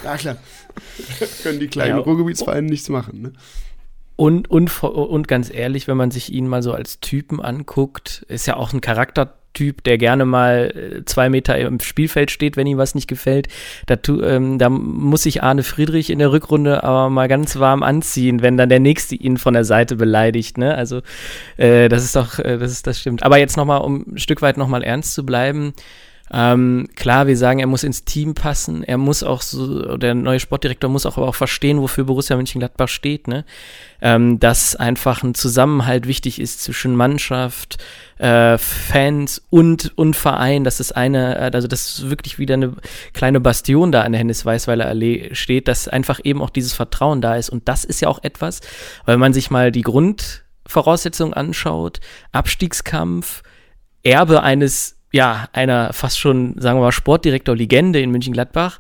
[0.06, 0.38] Ja, klar.
[1.44, 2.02] Können die kleinen ja.
[2.02, 3.22] Ruhrgebietsvereine nichts machen.
[3.22, 3.34] Ne?
[4.16, 8.46] Und, und, und ganz ehrlich, wenn man sich ihn mal so als Typen anguckt, ist
[8.46, 12.78] ja auch ein Charaktertyp, der gerne mal äh, zwei Meter im Spielfeld steht, wenn ihm
[12.78, 13.48] was nicht gefällt.
[13.88, 18.44] Da, ähm, da muss sich Arne Friedrich in der Rückrunde aber mal ganz warm anziehen,
[18.44, 20.60] wenn dann der Nächste ihn von der Seite beleidigt.
[20.60, 20.76] Ne?
[20.76, 21.02] Also
[21.58, 23.24] äh, das ist doch, äh, das ist, das stimmt.
[23.24, 25.74] Aber jetzt nochmal, um ein Stück weit nochmal ernst zu bleiben,
[26.36, 28.84] ähm, klar, wir sagen, er muss ins Team passen.
[28.84, 32.88] Er muss auch so, der neue Sportdirektor muss auch aber auch verstehen, wofür Borussia Mönchengladbach
[32.88, 33.46] steht, ne?
[34.02, 37.78] Ähm, dass einfach ein Zusammenhalt wichtig ist zwischen Mannschaft,
[38.18, 40.64] äh, Fans und, und Verein.
[40.64, 42.74] Das ist eine, äh, also das wirklich wieder eine
[43.14, 47.36] kleine Bastion da an der Hennes-Weißweiler Allee steht, dass einfach eben auch dieses Vertrauen da
[47.36, 47.52] ist.
[47.52, 48.62] Und das ist ja auch etwas,
[49.06, 52.00] weil man sich mal die Grundvoraussetzungen anschaut,
[52.32, 53.44] Abstiegskampf,
[54.02, 58.80] Erbe eines ja, einer fast schon, sagen wir mal, Sportdirektor-Legende in München-Gladbach.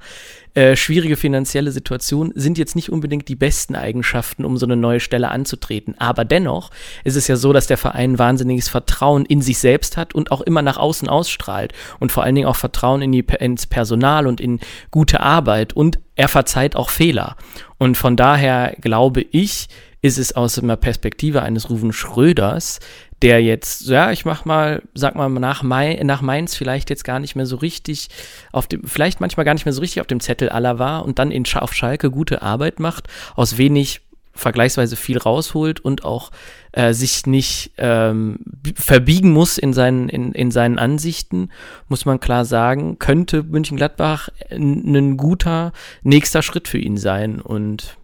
[0.55, 4.99] Äh, schwierige finanzielle Situation sind jetzt nicht unbedingt die besten Eigenschaften, um so eine neue
[4.99, 5.95] Stelle anzutreten.
[5.99, 6.71] Aber dennoch
[7.03, 10.41] ist es ja so, dass der Verein wahnsinniges Vertrauen in sich selbst hat und auch
[10.41, 14.41] immer nach außen ausstrahlt und vor allen Dingen auch Vertrauen in die, ins Personal und
[14.41, 17.35] in gute Arbeit und er verzeiht auch Fehler.
[17.77, 19.67] Und von daher glaube ich,
[20.03, 22.79] ist es aus einer Perspektive eines Ruven Schröders
[23.23, 27.19] der jetzt, ja, ich mach mal, sag mal, nach, Mai, nach Mainz vielleicht jetzt gar
[27.19, 28.09] nicht mehr so richtig
[28.51, 31.19] auf dem, vielleicht manchmal gar nicht mehr so richtig auf dem Zettel aller war und
[31.19, 34.01] dann in, auf Schalke gute Arbeit macht, aus wenig
[34.33, 36.31] vergleichsweise viel rausholt und auch
[36.73, 38.39] äh, sich nicht ähm,
[38.75, 41.49] verbiegen muss in seinen, in, in seinen Ansichten,
[41.87, 47.39] muss man klar sagen, könnte München-Gladbach ein guter nächster Schritt für ihn sein.
[47.39, 47.97] Und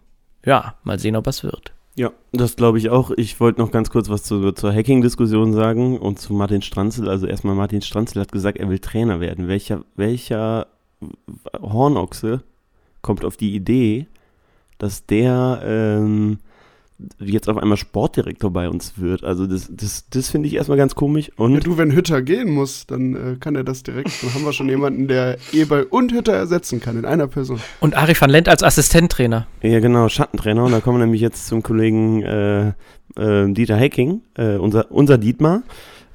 [0.46, 1.72] ja, mal sehen, ob es wird.
[1.96, 3.10] Ja, das glaube ich auch.
[3.10, 7.08] Ich wollte noch ganz kurz was zu, zur Hacking-Diskussion sagen und zu Martin Stranzel.
[7.08, 9.48] Also erstmal Martin Stranzel hat gesagt, er will Trainer werden.
[9.48, 10.68] Welcher, welcher
[11.60, 12.42] Hornochse
[13.02, 14.06] kommt auf die Idee,
[14.78, 16.38] dass der ähm,
[17.18, 19.24] jetzt auf einmal Sportdirektor bei uns wird.
[19.24, 21.30] Also das, das, das finde ich erstmal ganz komisch.
[21.36, 24.10] Und ja, du, wenn Hütter gehen muss, dann äh, kann er das direkt.
[24.22, 27.60] Dann haben wir schon jemanden, der Eberl und Hütter ersetzen kann in einer Person.
[27.80, 29.46] Und Ari van Lent als Assistenttrainer.
[29.62, 30.64] Ja, genau, Schattentrainer.
[30.64, 32.68] Und da kommen wir nämlich jetzt zum Kollegen äh,
[33.16, 35.62] äh, Dieter Hecking, äh, unser, unser Dietmar.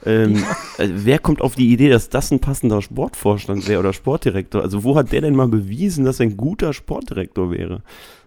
[0.05, 0.43] Ähm,
[0.77, 4.61] äh, wer kommt auf die Idee, dass das ein passender Sportvorstand wäre oder Sportdirektor?
[4.61, 7.81] Also wo hat der denn mal bewiesen, dass er ein guter Sportdirektor wäre?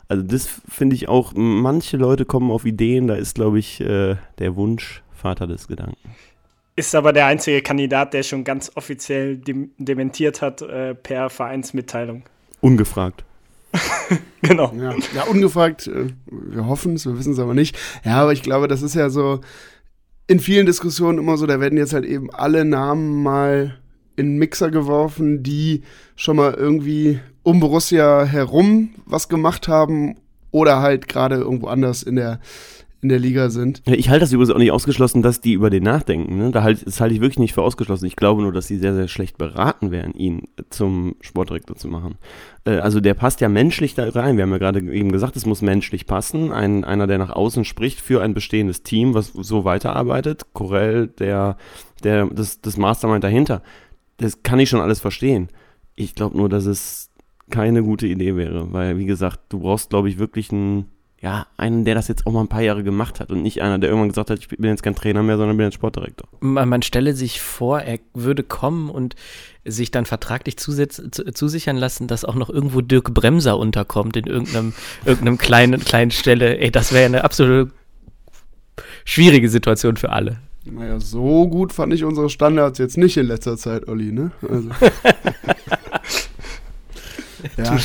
[0.09, 4.17] Also das finde ich auch, manche Leute kommen auf Ideen, da ist, glaube ich, äh,
[4.39, 6.15] der Wunsch Vater des Gedanken.
[6.77, 12.23] Ist aber der einzige Kandidat, der schon ganz offiziell dem dementiert hat äh, per Vereinsmitteilung.
[12.61, 13.25] Ungefragt.
[14.43, 14.73] genau.
[14.77, 17.77] Ja, ja ungefragt, äh, wir hoffen es, wir wissen es aber nicht.
[18.05, 19.41] Ja, aber ich glaube, das ist ja so,
[20.27, 23.79] in vielen Diskussionen immer so, da werden jetzt halt eben alle Namen mal
[24.17, 25.83] in den Mixer geworfen, die
[26.17, 30.17] schon mal irgendwie um Borussia herum was gemacht haben
[30.51, 32.41] oder halt gerade irgendwo anders in der
[33.01, 33.81] in der Liga sind.
[33.87, 36.37] Ich halte das übrigens auch nicht ausgeschlossen, dass die über den nachdenken.
[36.37, 36.51] Ne?
[36.51, 38.07] Da halt, das halte ich wirklich nicht für ausgeschlossen.
[38.07, 42.17] Ich glaube nur, dass sie sehr, sehr schlecht beraten wären, ihn zum Sportdirektor zu machen.
[42.65, 44.37] Äh, also der passt ja menschlich da rein.
[44.37, 46.51] Wir haben ja gerade eben gesagt, es muss menschlich passen.
[46.51, 50.47] Ein, einer, der nach außen spricht für ein bestehendes Team, was so weiterarbeitet.
[50.53, 51.57] Corell, der,
[52.03, 53.63] der, das, das Mastermind dahinter.
[54.17, 55.51] Das kann ich schon alles verstehen.
[55.95, 57.08] Ich glaube nur, dass es
[57.51, 60.87] keine gute Idee wäre, weil, wie gesagt, du brauchst, glaube ich, wirklich einen
[61.21, 63.79] ja, einen, der das jetzt auch mal ein paar Jahre gemacht hat und nicht einer,
[63.79, 66.29] der irgendwann gesagt hat, ich bin jetzt kein Trainer mehr, sondern bin jetzt Sportdirektor.
[66.41, 69.17] Man, man stelle sich vor, er würde kommen und
[69.65, 75.39] sich dann vertraglich zusichern lassen, dass auch noch irgendwo Dirk Bremser unterkommt in irgendeinem, irgendeinem
[75.39, 76.59] kleinen, kleinen Stelle.
[76.59, 77.73] Ey, das wäre eine absolut
[79.05, 80.39] schwierige Situation für alle.
[80.65, 84.31] Naja, so gut fand ich unsere Standards jetzt nicht in letzter Zeit, Olli, ne?
[84.49, 84.69] Also.
[87.59, 87.77] Ja.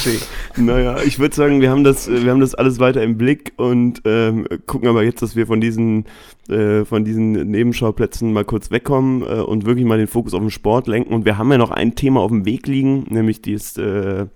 [0.55, 4.01] Naja, ich würde sagen, wir haben, das, wir haben das alles weiter im Blick und
[4.05, 6.05] ähm, gucken aber jetzt, dass wir von diesen,
[6.47, 10.51] äh, von diesen Nebenschauplätzen mal kurz wegkommen äh, und wirklich mal den Fokus auf den
[10.51, 11.13] Sport lenken.
[11.13, 14.27] Und wir haben ja noch ein Thema auf dem Weg liegen, nämlich dies, äh,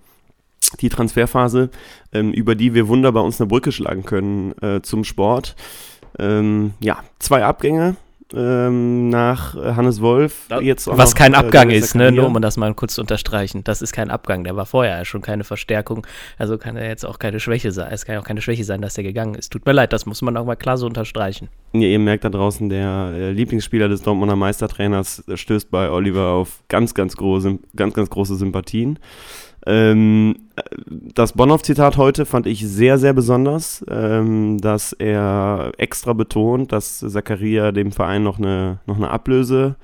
[0.82, 1.69] die Transferphase,
[2.12, 5.56] ähm, über die wir wunderbar uns eine Brücke schlagen können äh, zum Sport.
[6.19, 7.95] Ähm, ja, zwei Abgänge
[8.34, 10.48] ähm, nach Hannes Wolf.
[10.62, 12.12] Jetzt Was noch, kein äh, Abgang äh, ist, ne?
[12.12, 13.63] nur um das mal kurz zu unterstreichen.
[13.63, 16.06] Das ist kein Abgang, der war vorher schon keine Verstärkung.
[16.38, 17.90] Also kann er jetzt auch keine Schwäche sein.
[17.92, 19.52] Es kann ja auch keine Schwäche sein, dass er gegangen ist.
[19.52, 21.50] Tut mir leid, das muss man auch mal klar so unterstreichen.
[21.74, 26.63] Ja, ihr merkt da draußen, der äh, Lieblingsspieler des Dortmunder Meistertrainers stößt bei Oliver auf
[26.68, 29.00] ganz, ganz große, ganz, ganz große Sympathien.
[29.67, 30.36] Ähm,
[31.13, 37.73] das Bonhoff-Zitat heute fand ich sehr, sehr besonders, ähm, dass er extra betont, dass Zakaria
[37.73, 39.75] dem Verein noch eine, noch eine Ablöse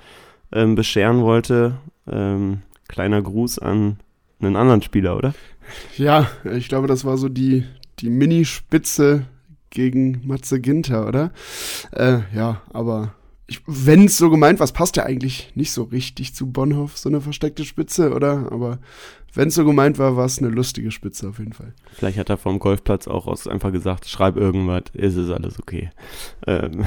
[0.54, 1.76] ähm, bescheren wollte.
[2.10, 3.98] Ähm, kleiner Gruß an
[4.40, 5.34] einen anderen Spieler, oder?
[5.98, 7.66] Ja, ich glaube, das war so die,
[8.00, 9.26] die Minispitze
[9.70, 11.32] gegen Matze Ginter, oder?
[11.92, 13.16] Äh, ja, aber
[13.66, 17.10] wenn es so gemeint war, es passt ja eigentlich nicht so richtig zu Bonhoff, so
[17.10, 18.48] eine versteckte Spitze, oder?
[18.52, 18.80] Aber
[19.34, 21.74] wenn es so gemeint war, war es eine lustige Spitze auf jeden Fall.
[21.94, 25.90] Vielleicht hat er vom Golfplatz auch aus einfach gesagt, schreib irgendwas, ist es alles okay.
[26.46, 26.86] Ähm.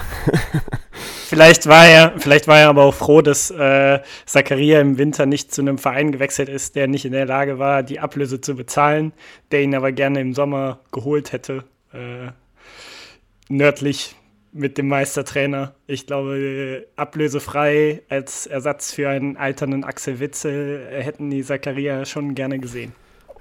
[1.26, 5.52] vielleicht war er, vielleicht war er aber auch froh, dass äh, Zakaria im Winter nicht
[5.52, 9.12] zu einem Verein gewechselt ist, der nicht in der Lage war, die Ablöse zu bezahlen,
[9.50, 11.64] der ihn aber gerne im Sommer geholt hätte.
[11.92, 12.30] Äh,
[13.48, 14.14] nördlich
[14.56, 15.74] mit dem Meistertrainer.
[15.86, 22.58] Ich glaube, ablösefrei als Ersatz für einen alternden Axel Witzel hätten die Zakaria schon gerne
[22.58, 22.92] gesehen.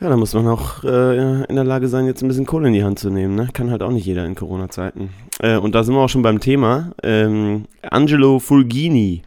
[0.01, 2.73] Ja, da muss man auch äh, in der Lage sein, jetzt ein bisschen Kohle in
[2.73, 3.35] die Hand zu nehmen.
[3.35, 3.47] Ne?
[3.53, 5.09] Kann halt auch nicht jeder in Corona-Zeiten.
[5.39, 6.91] Äh, und da sind wir auch schon beim Thema.
[7.01, 9.21] Ähm, Angelo Fulgini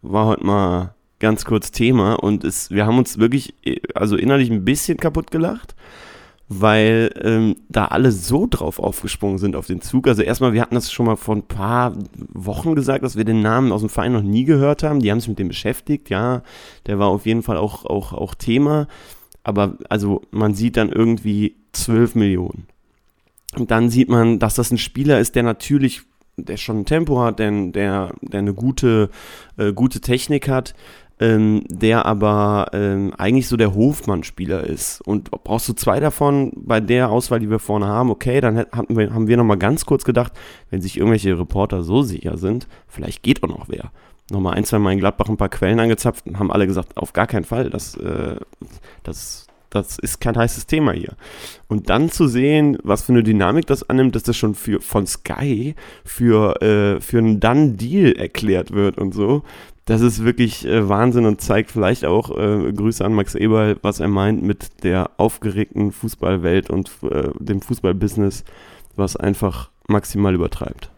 [0.00, 4.50] war heute mal ganz kurz Thema und es, wir haben uns wirklich, äh, also innerlich
[4.50, 5.74] ein bisschen kaputt gelacht
[6.48, 10.06] weil ähm, da alle so drauf aufgesprungen sind auf den Zug.
[10.06, 13.40] Also erstmal, wir hatten das schon mal vor ein paar Wochen gesagt, dass wir den
[13.40, 15.00] Namen aus dem Verein noch nie gehört haben.
[15.00, 16.42] Die haben sich mit dem beschäftigt, ja,
[16.86, 18.86] der war auf jeden Fall auch, auch, auch Thema.
[19.42, 22.66] Aber also man sieht dann irgendwie 12 Millionen.
[23.56, 26.02] Und dann sieht man, dass das ein Spieler ist, der natürlich,
[26.36, 29.10] der schon ein Tempo hat, der, der, der eine gute,
[29.56, 30.74] äh, gute Technik hat,
[31.18, 35.00] ähm, der aber ähm, eigentlich so der Hofmann-Spieler ist.
[35.00, 38.96] Und brauchst du zwei davon bei der Auswahl, die wir vorne haben, okay, dann hatten
[38.96, 40.32] wir, haben wir nochmal ganz kurz gedacht,
[40.70, 43.90] wenn sich irgendwelche Reporter so sicher sind, vielleicht geht auch noch wer.
[44.30, 47.12] Nochmal ein, zwei Mal in Gladbach ein paar Quellen angezapft und haben alle gesagt, auf
[47.12, 48.36] gar keinen Fall, das, äh,
[49.04, 51.14] das, das ist kein heißes Thema hier.
[51.68, 55.06] Und dann zu sehen, was für eine Dynamik das annimmt, dass das schon für, von
[55.06, 59.44] Sky für, äh, für einen Done-Deal erklärt wird und so,
[59.86, 64.00] das ist wirklich äh, Wahnsinn und zeigt vielleicht auch, äh, Grüße an Max Eberl, was
[64.00, 68.44] er meint mit der aufgeregten Fußballwelt und äh, dem Fußballbusiness,
[68.96, 70.90] was einfach maximal übertreibt.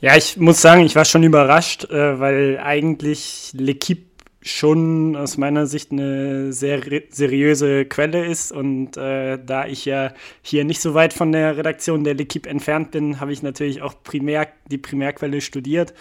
[0.00, 4.10] Ja, ich muss sagen, ich war schon überrascht, äh, weil eigentlich L'Equipe
[4.42, 8.52] schon aus meiner Sicht eine sehr seriöse Quelle ist.
[8.52, 12.90] Und äh, da ich ja hier nicht so weit von der Redaktion der L'Equipe entfernt
[12.92, 15.92] bin, habe ich natürlich auch primär die Primärquelle studiert.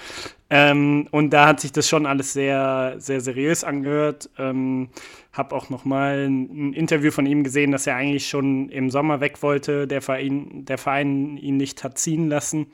[0.49, 4.29] Ähm, und da hat sich das schon alles sehr, sehr seriös angehört.
[4.37, 4.89] Ähm,
[5.31, 8.89] habe auch noch mal ein, ein, Interview von ihm gesehen, dass er eigentlich schon im
[8.89, 12.67] Sommer weg wollte, der Verein, der Verein ihn nicht hat ziehen lassen.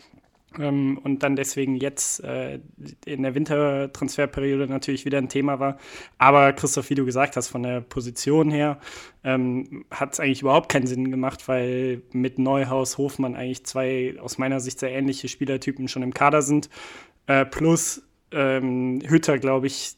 [0.60, 2.60] Ähm, und dann deswegen jetzt äh,
[3.06, 5.78] in der Wintertransferperiode natürlich wieder ein Thema war.
[6.18, 8.80] Aber Christoph, wie du gesagt hast, von der Position her
[9.24, 14.38] ähm, hat es eigentlich überhaupt keinen Sinn gemacht, weil mit Neuhaus, Hofmann eigentlich zwei aus
[14.38, 16.70] meiner Sicht sehr ähnliche Spielertypen schon im Kader sind.
[17.28, 19.98] Äh, plus ähm, Hütter, glaube ich,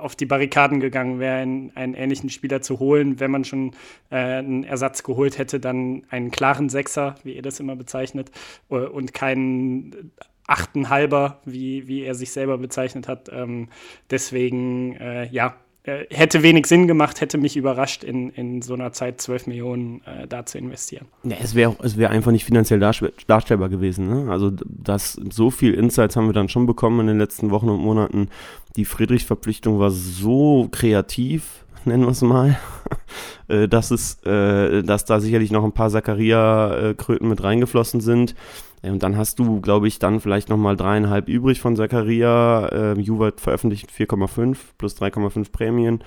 [0.00, 3.20] auf die Barrikaden gegangen wäre, einen, einen, ähnlichen Spieler zu holen.
[3.20, 3.72] Wenn man schon
[4.10, 8.30] äh, einen Ersatz geholt hätte, dann einen klaren Sechser, wie ihr das immer bezeichnet,
[8.70, 10.12] äh, und keinen
[10.46, 13.28] achten Halber, wie, wie er sich selber bezeichnet hat.
[13.32, 13.68] Ähm,
[14.10, 18.92] deswegen, äh, ja, äh, hätte wenig Sinn gemacht, hätte mich überrascht, in, in so einer
[18.92, 21.06] Zeit 12 Millionen äh, da zu investieren.
[21.22, 24.08] Ja, es wäre es wär einfach nicht finanziell darstellbar gewesen.
[24.08, 24.30] Ne?
[24.30, 27.80] Also das, so viel Insights haben wir dann schon bekommen in den letzten Wochen und
[27.80, 28.28] Monaten.
[28.76, 32.58] Die Friedrich-Verpflichtung war so kreativ, nennen wir es mal,
[33.48, 38.34] äh, dass, es, äh, dass da sicherlich noch ein paar Zakaria-Kröten mit reingeflossen sind.
[38.82, 42.66] Und dann hast du, glaube ich, dann vielleicht nochmal dreieinhalb übrig von Zakaria.
[42.68, 46.02] Äh, Juve veröffentlicht 4,5 plus 3,5 Prämien.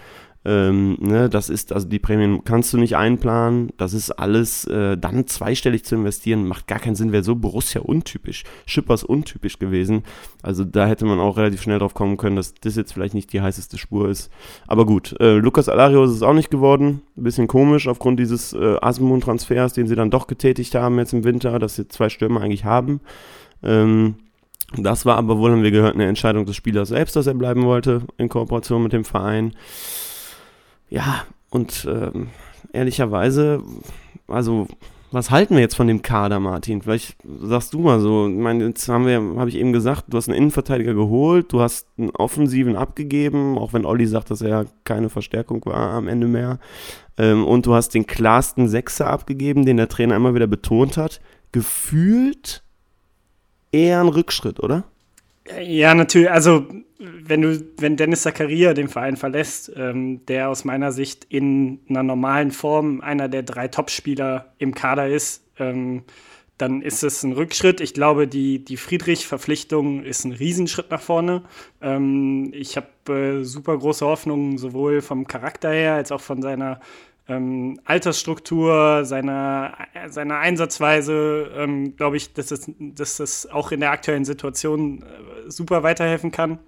[0.45, 3.71] Ähm, ne, das ist, also die Prämien kannst du nicht einplanen.
[3.77, 7.82] Das ist alles, äh, dann zweistellig zu investieren, macht gar keinen Sinn, wäre so Borussia
[7.82, 8.43] untypisch.
[8.65, 10.03] Schippers untypisch gewesen.
[10.41, 13.32] Also da hätte man auch relativ schnell drauf kommen können, dass das jetzt vielleicht nicht
[13.32, 14.29] die heißeste Spur ist.
[14.67, 17.01] Aber gut, äh, Lukas Alario ist es auch nicht geworden.
[17.15, 21.58] Bisschen komisch aufgrund dieses äh, Asmoon-Transfers, den sie dann doch getätigt haben jetzt im Winter,
[21.60, 22.99] dass sie zwei Stürmer eigentlich haben.
[23.63, 24.15] Ähm,
[24.75, 27.63] das war aber wohl, haben wir gehört, eine Entscheidung des Spielers selbst, dass er bleiben
[27.63, 29.53] wollte in Kooperation mit dem Verein.
[30.93, 32.27] Ja, und ähm,
[32.71, 33.63] ehrlicherweise,
[34.27, 34.67] also
[35.12, 36.84] was halten wir jetzt von dem Kader, Martin?
[36.84, 38.27] Vielleicht sagst du mal so.
[38.27, 41.62] Ich meine, jetzt haben wir, habe ich eben gesagt, du hast einen Innenverteidiger geholt, du
[41.62, 46.27] hast einen Offensiven abgegeben, auch wenn Olli sagt, dass er keine Verstärkung war am Ende
[46.27, 46.60] mehr.
[47.17, 51.21] Ähm, und du hast den klarsten Sechser abgegeben, den der Trainer immer wieder betont hat.
[51.51, 52.63] Gefühlt
[53.71, 54.84] eher ein Rückschritt, oder?
[55.62, 56.32] Ja, natürlich.
[56.32, 56.67] Also,
[56.99, 62.03] wenn du, wenn Dennis Zakaria den Verein verlässt, ähm, der aus meiner Sicht in einer
[62.03, 66.03] normalen Form einer der drei Topspieler im Kader ist, ähm,
[66.58, 67.82] dann ist es ein Rückschritt.
[67.82, 71.43] Ich glaube, die, die Friedrich-Verpflichtung ist ein Riesenschritt nach vorne.
[71.82, 76.79] Ähm, ich habe äh, super große Hoffnungen, sowohl vom Charakter her als auch von seiner
[77.27, 83.91] ähm, Altersstruktur, seiner, seiner Einsatzweise, ähm, glaube ich, dass das, dass das auch in der
[83.91, 86.59] aktuellen Situation äh, super weiterhelfen kann.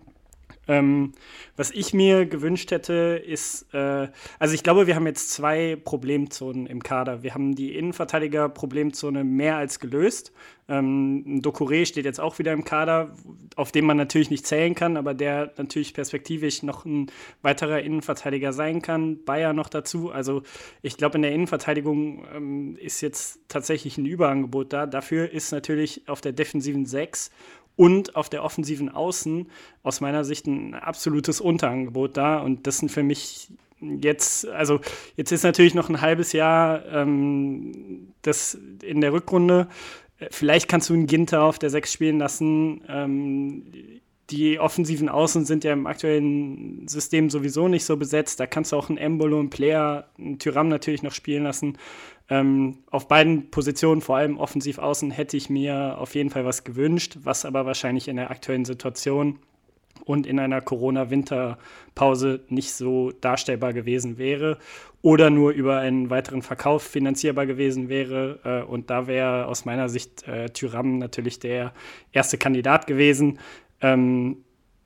[0.68, 1.14] Ähm,
[1.56, 4.08] was ich mir gewünscht hätte, ist, äh,
[4.40, 7.24] also ich glaube, wir haben jetzt zwei Problemzonen im Kader.
[7.24, 10.32] Wir haben die Innenverteidiger-Problemzone mehr als gelöst.
[10.68, 13.16] Ähm, Dokure steht jetzt auch wieder im Kader,
[13.56, 17.12] auf den man natürlich nicht zählen kann, aber der natürlich perspektivisch noch ein
[17.44, 19.24] weiterer Innenverteidiger sein kann.
[19.24, 20.12] Bayer noch dazu.
[20.12, 20.42] Also
[20.82, 24.88] ich glaube, in der Innenverteidigung ähm, ist jetzt tatsächlich ein Überangebot da.
[24.88, 27.30] Dafür ist natürlich auf der defensiven 6
[27.76, 29.48] und auf der offensiven Außen
[29.84, 32.40] aus meiner Sicht ein absolutes Unterangebot da.
[32.40, 34.80] Und das sind für mich jetzt, also
[35.16, 39.68] jetzt ist natürlich noch ein halbes Jahr ähm, das in der Rückrunde.
[40.32, 42.82] Vielleicht kannst du einen Ginter auf der 6 spielen lassen.
[42.88, 43.64] Ähm,
[44.32, 48.40] die offensiven Außen sind ja im aktuellen System sowieso nicht so besetzt.
[48.40, 51.78] Da kannst du auch einen Embolo, einen Player, einen Tyram natürlich noch spielen lassen.
[52.30, 56.64] Ähm, auf beiden Positionen, vor allem offensiv außen, hätte ich mir auf jeden Fall was
[56.64, 59.40] gewünscht, was aber wahrscheinlich in der aktuellen Situation
[60.06, 64.58] und in einer Corona-Winterpause nicht so darstellbar gewesen wäre
[65.02, 68.40] oder nur über einen weiteren Verkauf finanzierbar gewesen wäre.
[68.44, 71.74] Äh, und da wäre aus meiner Sicht äh, Tyram natürlich der
[72.12, 73.40] erste Kandidat gewesen.
[73.82, 74.38] Ähm,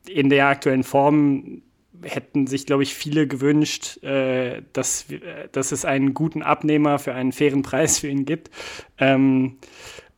[0.08, 1.62] in der aktuellen Form
[2.04, 5.06] hätten sich, glaube ich, viele gewünscht, äh, dass,
[5.52, 8.50] dass es einen guten Abnehmer für einen fairen Preis für ihn gibt.
[8.98, 9.58] Ähm,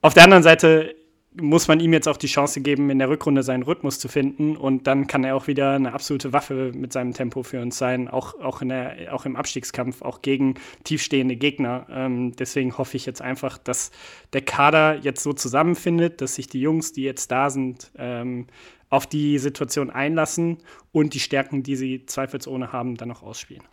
[0.01, 0.95] auf der anderen Seite
[1.39, 4.57] muss man ihm jetzt auch die Chance geben, in der Rückrunde seinen Rhythmus zu finden
[4.57, 8.09] und dann kann er auch wieder eine absolute Waffe mit seinem Tempo für uns sein,
[8.09, 11.87] auch, auch, in der, auch im Abstiegskampf, auch gegen tiefstehende Gegner.
[11.89, 13.91] Ähm, deswegen hoffe ich jetzt einfach, dass
[14.33, 18.47] der Kader jetzt so zusammenfindet, dass sich die Jungs, die jetzt da sind, ähm,
[18.91, 20.59] auf die Situation einlassen
[20.91, 23.63] und die Stärken, die sie zweifelsohne haben, dann noch ausspielen.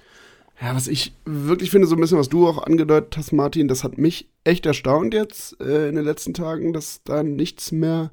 [0.61, 3.85] Ja, was ich wirklich finde, so ein bisschen, was du auch angedeutet hast, Martin, das
[3.85, 8.11] hat mich echt erstaunt jetzt äh, in den letzten Tagen, dass da nichts mehr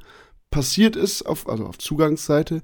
[0.52, 2.62] passiert ist, auf, also auf Zugangsseite,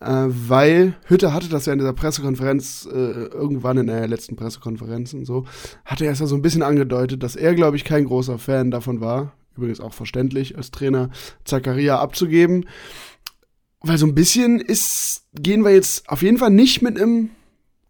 [0.00, 5.14] äh, weil Hütte hatte das ja in dieser Pressekonferenz, äh, irgendwann in der letzten Pressekonferenz
[5.14, 5.46] und so,
[5.84, 8.70] hatte er es ja so ein bisschen angedeutet, dass er, glaube ich, kein großer Fan
[8.70, 11.10] davon war, übrigens auch verständlich, als Trainer
[11.44, 12.66] Zakaria abzugeben.
[13.82, 17.30] Weil so ein bisschen ist, gehen wir jetzt auf jeden Fall nicht mit einem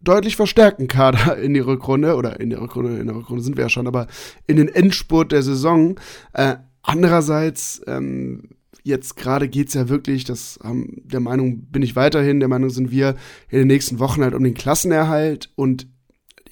[0.01, 3.65] deutlich verstärkten Kader in die Rückrunde, oder in der Rückrunde, in der Rückrunde sind wir
[3.65, 4.07] ja schon, aber
[4.47, 5.99] in den Endspurt der Saison.
[6.33, 8.49] Äh, andererseits, ähm,
[8.83, 12.91] jetzt gerade geht's ja wirklich, das haben, der Meinung bin ich weiterhin, der Meinung sind
[12.91, 13.15] wir
[13.49, 15.87] in den nächsten Wochen halt um den Klassenerhalt und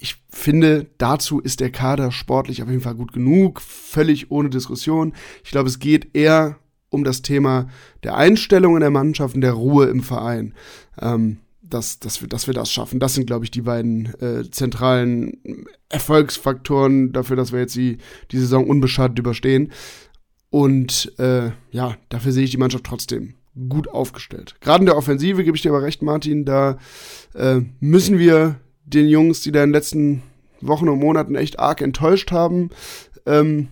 [0.01, 5.13] ich finde, dazu ist der Kader sportlich auf jeden Fall gut genug, völlig ohne Diskussion.
[5.43, 6.57] Ich glaube, es geht eher
[6.89, 7.67] um das Thema
[8.03, 10.53] der Einstellung in der Mannschaft und der Ruhe im Verein.
[11.01, 12.99] Ähm, dass, dass, wir, dass wir das schaffen.
[12.99, 15.37] Das sind, glaube ich, die beiden äh, zentralen
[15.89, 17.99] Erfolgsfaktoren dafür, dass wir jetzt die,
[18.31, 19.71] die Saison unbeschadet überstehen.
[20.49, 23.35] Und äh, ja, dafür sehe ich die Mannschaft trotzdem
[23.67, 24.55] gut aufgestellt.
[24.61, 26.77] Gerade in der Offensive gebe ich dir aber recht, Martin, da
[27.35, 30.23] äh, müssen wir den Jungs, die da in den letzten
[30.61, 32.69] Wochen und Monaten echt arg enttäuscht haben,
[33.25, 33.67] ähm,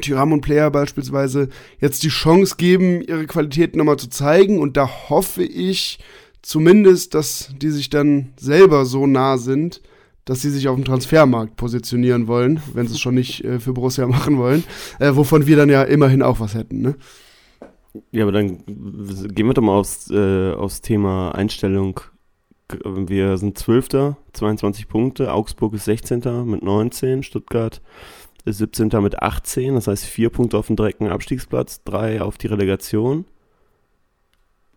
[0.00, 1.48] Tyram und Player beispielsweise,
[1.80, 4.58] jetzt die Chance geben, ihre Qualitäten nochmal zu zeigen.
[4.58, 5.98] Und da hoffe ich
[6.42, 9.80] zumindest, dass die sich dann selber so nah sind,
[10.24, 13.72] dass sie sich auf dem Transfermarkt positionieren wollen, wenn sie es schon nicht äh, für
[13.72, 14.64] Borussia machen wollen,
[14.98, 16.82] äh, wovon wir dann ja immerhin auch was hätten.
[16.82, 16.96] Ne?
[18.10, 22.00] Ja, aber dann gehen wir doch mal aufs, äh, aufs Thema Einstellung.
[22.94, 26.44] Wir sind Zwölfter, 22 Punkte, Augsburg ist 16.
[26.44, 27.80] mit 19, Stuttgart
[28.52, 28.88] 17.
[29.00, 33.24] mit 18, das heißt vier Punkte auf dem direkten Abstiegsplatz, drei auf die Relegation.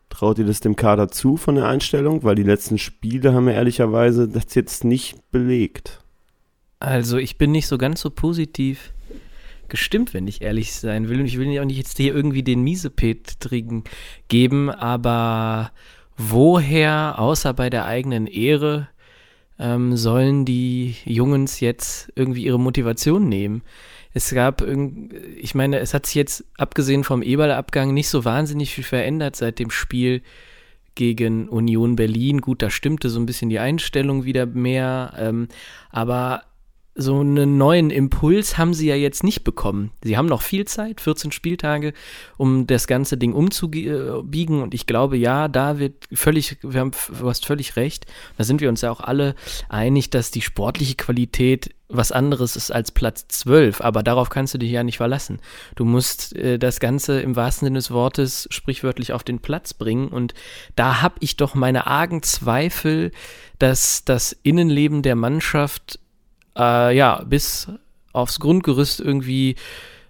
[0.10, 2.24] Traut ihr das dem Kader zu von der Einstellung?
[2.24, 6.04] Weil die letzten Spiele haben wir ehrlicherweise das jetzt nicht belegt.
[6.80, 8.94] Also ich bin nicht so ganz so positiv
[9.70, 11.20] gestimmt, wenn ich ehrlich sein will.
[11.20, 13.84] Und ich will auch nicht jetzt hier irgendwie den Miesepetrigen
[14.28, 15.72] geben, aber
[16.18, 18.90] woher, außer bei der eigenen Ehre,
[19.60, 23.62] ähm, sollen die Jungs jetzt irgendwie ihre Motivation nehmen?
[24.14, 24.64] es gab,
[25.38, 29.60] ich meine, es hat sich jetzt, abgesehen vom Eberl-Abgang, nicht so wahnsinnig viel verändert seit
[29.60, 30.22] dem Spiel
[30.96, 32.42] gegen Union Berlin.
[32.42, 35.48] Gut, da stimmte so ein bisschen die Einstellung wieder mehr, ähm,
[35.92, 36.44] aber
[37.00, 39.92] so einen neuen Impuls haben sie ja jetzt nicht bekommen.
[40.04, 41.94] Sie haben noch viel Zeit, 14 Spieltage,
[42.38, 44.62] um das ganze Ding umzubiegen.
[44.62, 48.06] Und ich glaube, ja, da wird völlig, wir haben, du hast völlig recht.
[48.38, 49.36] Da sind wir uns ja auch alle
[49.70, 54.60] einig, dass die sportliche Qualität was anderes ist als Platz 12, aber darauf kannst du
[54.60, 55.40] dich ja nicht verlassen.
[55.76, 60.10] Du musst äh, das Ganze im wahrsten Sinne des Wortes sprichwörtlich auf den Platz bringen
[60.10, 60.36] und
[60.76, 63.12] da habe ich doch meine argen Zweifel,
[63.58, 66.00] dass das Innenleben der Mannschaft
[66.60, 67.68] äh, ja bis
[68.12, 69.56] aufs Grundgerüst irgendwie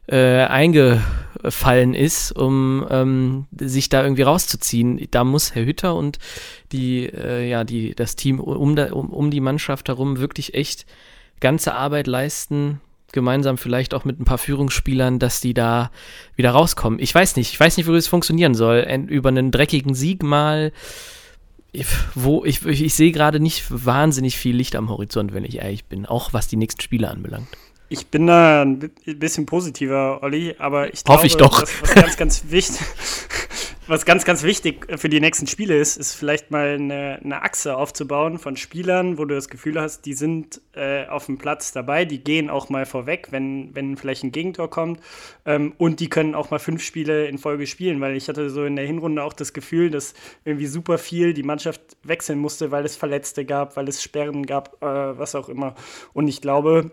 [0.08, 5.08] äh, eingefallen ist, um ähm, sich da irgendwie rauszuziehen.
[5.12, 6.18] Da muss Herr Hütter und
[6.72, 10.86] die, äh, ja, die, das Team um, da, um, um die Mannschaft herum wirklich echt
[11.40, 12.82] ganze Arbeit leisten,
[13.12, 15.92] gemeinsam vielleicht auch mit ein paar Führungsspielern, dass die da
[16.36, 17.00] wieder rauskommen.
[17.00, 18.88] Ich weiß nicht, ich weiß nicht, wo das funktionieren soll.
[19.10, 20.72] Über einen dreckigen Sieg mal,
[22.16, 25.86] wo ich, ich, ich sehe gerade nicht wahnsinnig viel Licht am Horizont, wenn ich ehrlich
[25.86, 27.48] bin, auch was die nächsten Spiele anbelangt.
[27.92, 31.60] Ich bin da ein bisschen positiver, Olli, aber ich glaube, ich doch.
[31.60, 32.86] Das, was ganz, ganz wichtig,
[33.90, 37.76] was ganz, ganz wichtig für die nächsten Spiele ist, ist vielleicht mal eine, eine Achse
[37.76, 42.06] aufzubauen von Spielern, wo du das Gefühl hast, die sind äh, auf dem Platz dabei,
[42.06, 45.00] die gehen auch mal vorweg, wenn, wenn vielleicht ein Gegentor kommt
[45.46, 48.64] ähm, und die können auch mal fünf Spiele in Folge spielen, weil ich hatte so
[48.64, 50.14] in der Hinrunde auch das Gefühl, dass
[50.46, 54.82] irgendwie super viel die Mannschaft wechseln musste, weil es Verletzte gab, weil es Sperren gab,
[54.84, 55.74] äh, was auch immer.
[56.14, 56.92] Und ich glaube,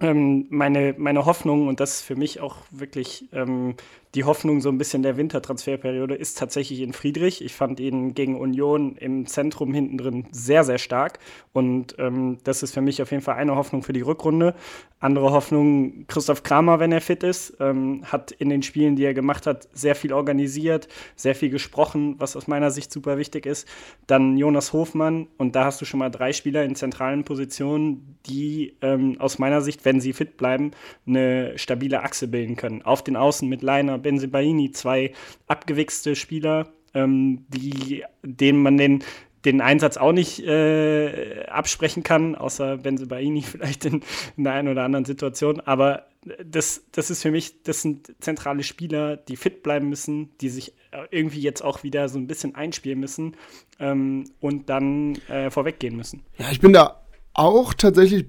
[0.00, 3.74] ähm, meine, meine Hoffnung, und das ist für mich auch wirklich ähm,
[4.14, 7.44] die Hoffnung so ein bisschen der Wintertransferperiode ist tatsächlich in Friedrich.
[7.44, 11.18] Ich fand ihn gegen Union im Zentrum hinten drin sehr, sehr stark.
[11.52, 14.54] Und ähm, das ist für mich auf jeden Fall eine Hoffnung für die Rückrunde.
[15.00, 19.14] Andere Hoffnung, Christoph Kramer, wenn er fit ist, ähm, hat in den Spielen, die er
[19.14, 23.68] gemacht hat, sehr viel organisiert, sehr viel gesprochen, was aus meiner Sicht super wichtig ist.
[24.06, 25.28] Dann Jonas Hofmann.
[25.36, 29.60] Und da hast du schon mal drei Spieler in zentralen Positionen, die ähm, aus meiner
[29.60, 30.72] Sicht, wenn sie fit bleiben,
[31.06, 32.82] eine stabile Achse bilden können.
[32.82, 35.12] Auf den Außen mit Leiner, Benzebaini, zwei
[35.46, 39.04] abgewichste Spieler, ähm, die, denen man den,
[39.44, 44.02] den Einsatz auch nicht äh, absprechen kann, außer Benzebaini vielleicht in,
[44.36, 45.60] in der einen oder anderen Situation.
[45.60, 46.06] Aber
[46.44, 50.74] das, das ist für mich, das sind zentrale Spieler, die fit bleiben müssen, die sich
[51.10, 53.36] irgendwie jetzt auch wieder so ein bisschen einspielen müssen
[53.78, 56.22] ähm, und dann äh, vorweggehen müssen.
[56.38, 57.02] Ja, ich bin da
[57.34, 58.26] auch tatsächlich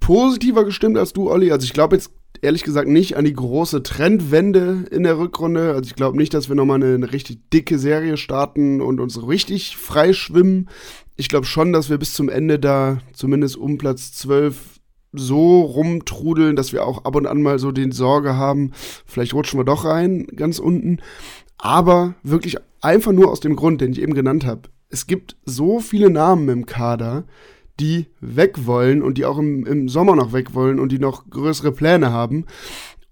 [0.00, 1.50] positiver gestimmt als du, Olli.
[1.52, 5.72] Also ich glaube jetzt ehrlich gesagt nicht an die große Trendwende in der Rückrunde.
[5.72, 9.76] Also ich glaube nicht, dass wir nochmal eine, richtig dicke Serie starten und uns richtig
[9.76, 10.68] freischwimmen.
[11.16, 14.80] Ich glaube schon, dass wir bis zum Ende da zumindest um Platz 12
[15.12, 18.72] so rumtrudeln, dass wir auch ab und an mal so den Sorge haben,
[19.04, 20.98] vielleicht rutschen wir doch rein, ganz unten.
[21.58, 24.62] Aber wirklich einfach nur aus dem Grund, den ich eben genannt habe.
[24.88, 27.24] Es gibt so viele Namen im Kader,
[27.80, 31.28] die weg wollen und die auch im, im Sommer noch weg wollen und die noch
[31.30, 32.46] größere Pläne haben.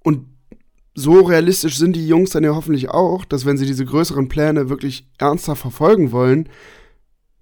[0.02, 0.26] Und
[0.94, 4.68] so realistisch sind die Jungs dann ja hoffentlich auch, dass wenn sie diese größeren Pläne
[4.68, 6.48] wirklich ernsthaft verfolgen wollen,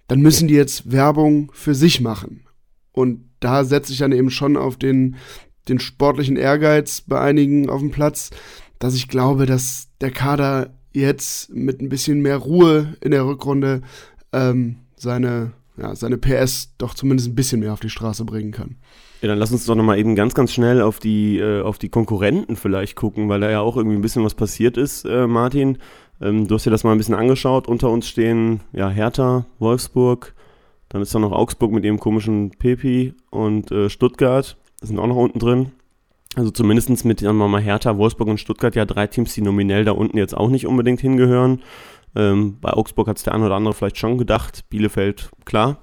[0.06, 2.46] dann müssen die jetzt Werbung für sich machen.
[2.92, 5.16] Und da setze ich dann eben schon auf den,
[5.68, 8.30] den sportlichen Ehrgeiz bei einigen auf dem Platz,
[8.78, 13.82] dass ich glaube, dass der Kader jetzt mit ein bisschen mehr Ruhe in der Rückrunde
[14.32, 18.76] ähm, seine, ja, seine PS doch zumindest ein bisschen mehr auf die Straße bringen kann.
[19.20, 21.88] Ja, dann lass uns doch nochmal eben ganz, ganz schnell auf die, äh, auf die
[21.88, 25.78] Konkurrenten vielleicht gucken, weil da ja auch irgendwie ein bisschen was passiert ist, äh, Martin.
[26.20, 27.68] Ähm, du hast dir das mal ein bisschen angeschaut.
[27.68, 30.34] Unter uns stehen ja Hertha, Wolfsburg,
[30.88, 34.56] dann ist da noch Augsburg mit ihrem komischen Pepi und äh, Stuttgart.
[34.80, 35.72] Das sind auch noch unten drin.
[36.36, 39.84] Also zumindest mit sagen wir mal Hertha, Wolfsburg und Stuttgart ja drei Teams, die nominell
[39.84, 41.62] da unten jetzt auch nicht unbedingt hingehören.
[42.18, 44.68] Ähm, bei Augsburg hat es der eine oder andere vielleicht schon gedacht.
[44.68, 45.78] Bielefeld, klar.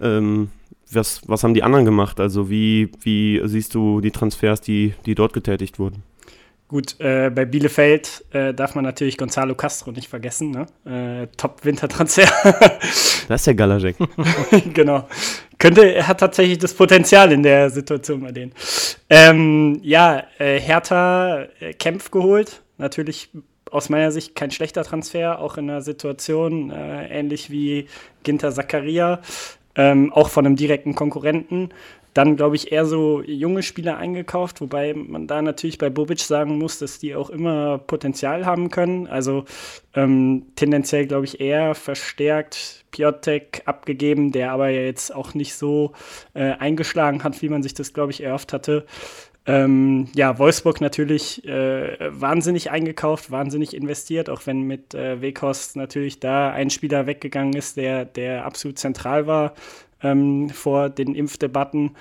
[0.00, 0.50] Ähm,
[0.90, 2.18] was, was haben die anderen gemacht?
[2.18, 6.02] Also wie, wie siehst du die Transfers, die, die dort getätigt wurden?
[6.66, 10.50] Gut, äh, bei Bielefeld äh, darf man natürlich Gonzalo Castro nicht vergessen.
[10.50, 10.66] Ne?
[10.84, 12.28] Äh, Top-Wintertransfer.
[13.28, 13.96] das ist der Galajek.
[14.74, 15.08] genau.
[15.58, 18.52] Könnte, er hat tatsächlich das Potenzial in der Situation bei denen.
[19.08, 22.62] Ähm, ja, äh, Hertha äh, Kempf geholt.
[22.76, 23.30] Natürlich
[23.70, 27.86] aus meiner Sicht kein schlechter Transfer, auch in einer Situation äh, ähnlich wie
[28.22, 29.20] Ginter Zakaria,
[29.74, 31.70] ähm, auch von einem direkten Konkurrenten.
[32.14, 36.58] Dann, glaube ich, eher so junge Spieler eingekauft, wobei man da natürlich bei Bobic sagen
[36.58, 39.06] muss, dass die auch immer Potenzial haben können.
[39.06, 39.44] Also
[39.94, 45.92] ähm, tendenziell, glaube ich, eher verstärkt Piotek abgegeben, der aber jetzt auch nicht so
[46.34, 48.84] äh, eingeschlagen hat, wie man sich das, glaube ich, erhofft hatte.
[49.48, 56.20] Ähm, ja, Wolfsburg natürlich äh, wahnsinnig eingekauft, wahnsinnig investiert, auch wenn mit äh, Weghorst natürlich
[56.20, 59.54] da ein Spieler weggegangen ist, der, der absolut zentral war
[60.02, 61.96] ähm, vor den Impfdebatten.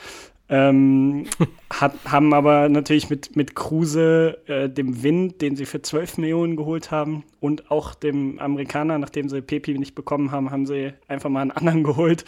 [0.49, 1.25] Ähm,
[1.69, 6.57] hat, haben aber natürlich mit, mit Kruse, äh, dem Wind, den sie für 12 Millionen
[6.57, 11.29] geholt haben, und auch dem Amerikaner, nachdem sie Pepi nicht bekommen haben, haben sie einfach
[11.29, 12.25] mal einen anderen geholt.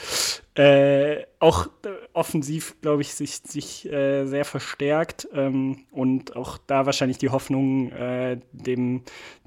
[0.60, 6.86] Äh, auch äh, offensiv, glaube ich, sich, sich äh, sehr verstärkt ähm, und auch da
[6.86, 9.03] wahrscheinlich die Hoffnung, äh, dem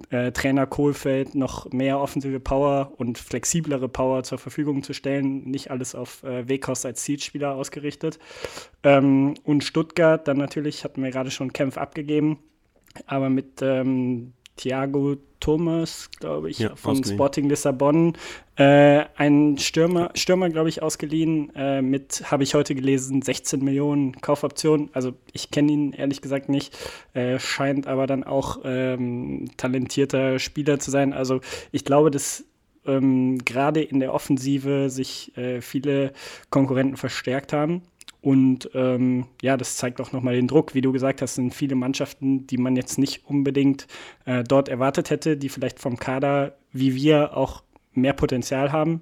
[0.08, 5.44] äh, Trainer Kohlfeld noch mehr offensive Power und flexiblere Power zur Verfügung zu stellen.
[5.44, 8.18] Nicht alles auf äh, Wekos als Zielspieler ausgerichtet.
[8.82, 12.38] Ähm, und Stuttgart, dann natürlich, hatten wir gerade schon Kämpfe abgegeben,
[13.04, 17.16] aber mit ähm, Thiago Thomas, glaube ich, ja, von ausgeliehen.
[17.16, 18.12] Sporting Lissabon.
[18.56, 24.20] Äh, ein Stürmer, Stürmer glaube ich, ausgeliehen äh, mit, habe ich heute gelesen, 16 Millionen
[24.20, 24.90] Kaufoptionen.
[24.92, 26.76] Also ich kenne ihn ehrlich gesagt nicht,
[27.14, 31.12] äh, scheint aber dann auch ähm, talentierter Spieler zu sein.
[31.12, 31.40] Also
[31.72, 32.44] ich glaube, dass
[32.86, 36.12] ähm, gerade in der Offensive sich äh, viele
[36.50, 37.82] Konkurrenten verstärkt haben.
[38.22, 40.74] Und ähm, ja, das zeigt auch nochmal den Druck.
[40.74, 43.86] Wie du gesagt hast, sind viele Mannschaften, die man jetzt nicht unbedingt
[44.24, 47.62] äh, dort erwartet hätte, die vielleicht vom Kader wie wir auch
[47.92, 49.00] mehr Potenzial haben.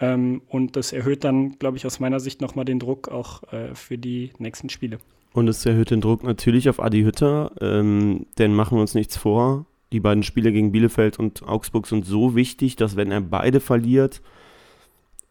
[0.00, 3.74] Ähm, und das erhöht dann, glaube ich, aus meiner Sicht nochmal den Druck auch äh,
[3.74, 4.98] für die nächsten Spiele.
[5.32, 9.16] Und es erhöht den Druck natürlich auf Adi Hütter, ähm, denn machen wir uns nichts
[9.16, 9.66] vor.
[9.92, 14.20] Die beiden Spiele gegen Bielefeld und Augsburg sind so wichtig, dass wenn er beide verliert,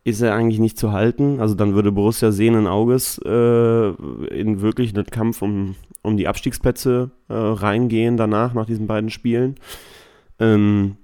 [0.05, 1.39] ist er eigentlich nicht zu halten.
[1.41, 7.09] Also dann würde Borussia sehenden Auges äh, in wirklich einen Kampf um, um die Abstiegsplätze
[7.27, 9.55] äh, reingehen danach, nach diesen beiden Spielen.
[10.39, 10.97] Ähm,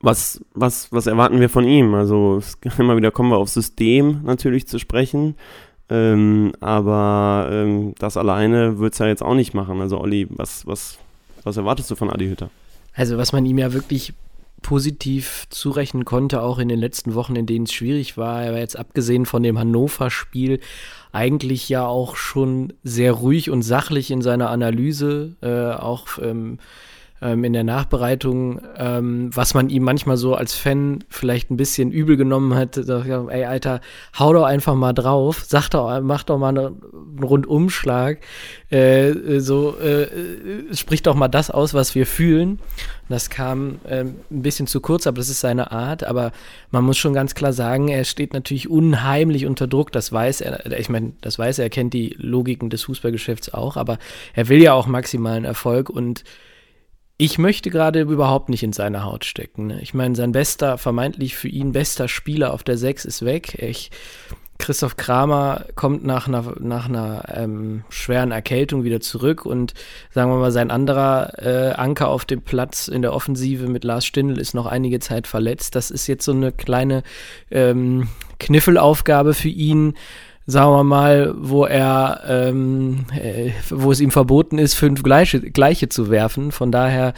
[0.00, 1.94] was, was, was erwarten wir von ihm?
[1.94, 2.40] Also
[2.78, 5.36] immer wieder kommen wir auf System natürlich zu sprechen.
[5.88, 9.80] Ähm, aber ähm, das alleine wird es ja jetzt auch nicht machen.
[9.80, 10.98] Also Olli, was, was,
[11.44, 12.50] was erwartest du von Adi Hütter?
[12.92, 14.14] Also was man ihm ja wirklich
[14.66, 18.42] positiv zurechnen konnte, auch in den letzten Wochen, in denen es schwierig war.
[18.42, 20.58] Er war jetzt abgesehen von dem Hannover-Spiel
[21.12, 26.58] eigentlich ja auch schon sehr ruhig und sachlich in seiner Analyse, äh, auch ähm,
[27.22, 31.90] ähm, in der Nachbereitung, ähm, was man ihm manchmal so als Fan vielleicht ein bisschen
[31.90, 32.76] übel genommen hat.
[32.76, 33.80] Ey, Alter,
[34.18, 36.80] hau doch einfach mal drauf, sag doch, mach doch mal einen
[37.22, 38.18] Rundumschlag,
[38.70, 42.60] äh, so äh, sprich doch mal das aus, was wir fühlen.
[43.08, 46.02] Das kam äh, ein bisschen zu kurz, aber das ist seine Art.
[46.02, 46.32] Aber
[46.70, 49.92] man muss schon ganz klar sagen, er steht natürlich unheimlich unter Druck.
[49.92, 50.66] Das weiß er.
[50.78, 51.66] Ich meine, das weiß er.
[51.66, 53.76] Er kennt die Logiken des Fußballgeschäfts auch.
[53.76, 53.98] Aber
[54.34, 56.24] er will ja auch maximalen Erfolg und
[57.18, 59.68] ich möchte gerade überhaupt nicht in seine Haut stecken.
[59.68, 59.80] Ne?
[59.80, 63.54] Ich meine, sein bester, vermeintlich für ihn bester Spieler auf der 6 ist weg.
[63.62, 63.90] Ich,
[64.58, 69.72] Christoph Kramer kommt nach einer, nach einer ähm, schweren Erkältung wieder zurück und
[70.10, 74.04] sagen wir mal, sein anderer äh, Anker auf dem Platz in der Offensive mit Lars
[74.04, 75.74] Stindl ist noch einige Zeit verletzt.
[75.74, 77.02] Das ist jetzt so eine kleine
[77.50, 78.08] ähm,
[78.38, 79.94] Kniffelaufgabe für ihn
[80.46, 85.88] sagen wir mal, wo er, ähm, äh, wo es ihm verboten ist, fünf gleiche, gleiche
[85.88, 86.52] zu werfen.
[86.52, 87.14] Von daher,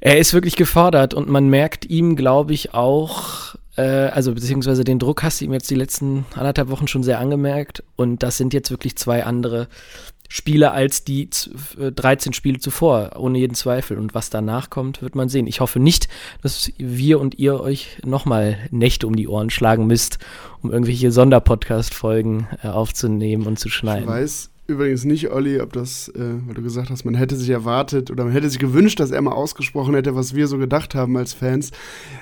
[0.00, 4.98] er ist wirklich gefordert und man merkt ihm, glaube ich, auch, äh, also beziehungsweise den
[4.98, 8.54] Druck hast du ihm jetzt die letzten anderthalb Wochen schon sehr angemerkt und das sind
[8.54, 9.68] jetzt wirklich zwei andere
[10.36, 13.98] Spiele als die 13 äh, Spiele zuvor, ohne jeden Zweifel.
[13.98, 15.46] Und was danach kommt, wird man sehen.
[15.46, 16.08] Ich hoffe nicht,
[16.42, 20.18] dass wir und ihr euch nochmal Nächte um die Ohren schlagen müsst,
[20.60, 24.08] um irgendwelche Sonderpodcast-Folgen äh, aufzunehmen und zu schneiden.
[24.08, 27.50] Ich weiß, übrigens nicht, Olli, ob das, äh, weil du gesagt hast, man hätte sich
[27.50, 30.94] erwartet oder man hätte sich gewünscht, dass er mal ausgesprochen hätte, was wir so gedacht
[30.94, 31.70] haben als Fans.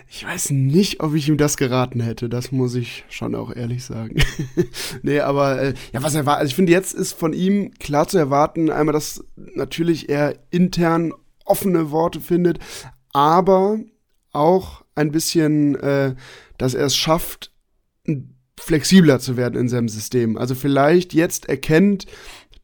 [0.09, 2.29] Ich weiß nicht, ob ich ihm das geraten hätte.
[2.29, 4.17] Das muss ich schon auch ehrlich sagen.
[5.03, 8.09] nee, aber äh, ja, was er war, also ich finde, jetzt ist von ihm klar
[8.09, 11.13] zu erwarten, einmal, dass natürlich er intern
[11.45, 12.59] offene Worte findet,
[13.13, 13.79] aber
[14.33, 16.15] auch ein bisschen, äh,
[16.59, 17.53] dass er es schafft,
[18.61, 20.37] flexibler zu werden in seinem System.
[20.37, 22.07] Also vielleicht jetzt erkennt,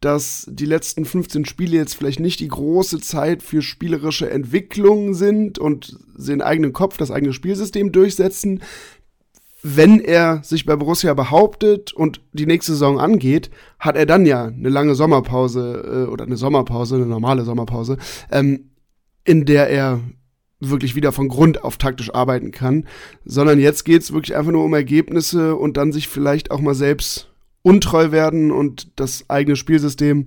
[0.01, 5.59] dass die letzten 15 Spiele jetzt vielleicht nicht die große Zeit für spielerische Entwicklung sind
[5.59, 8.63] und den eigenen Kopf, das eigene Spielsystem durchsetzen.
[9.65, 14.45] Wenn er sich bei Borussia behauptet und die nächste Saison angeht, hat er dann ja
[14.45, 17.97] eine lange Sommerpause äh, oder eine Sommerpause, eine normale Sommerpause,
[18.31, 18.71] ähm,
[19.25, 20.01] in der er
[20.61, 22.87] wirklich wieder von Grund auf taktisch arbeiten kann,
[23.25, 26.75] sondern jetzt geht es wirklich einfach nur um Ergebnisse und dann sich vielleicht auch mal
[26.75, 27.31] selbst
[27.63, 30.25] untreu werden und das eigene Spielsystem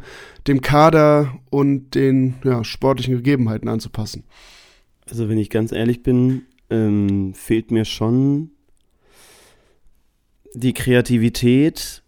[0.48, 4.24] dem Kader und den ja, sportlichen Gegebenheiten anzupassen.
[5.10, 8.52] Also wenn ich ganz ehrlich bin, ähm, fehlt mir schon
[10.54, 12.04] die Kreativität,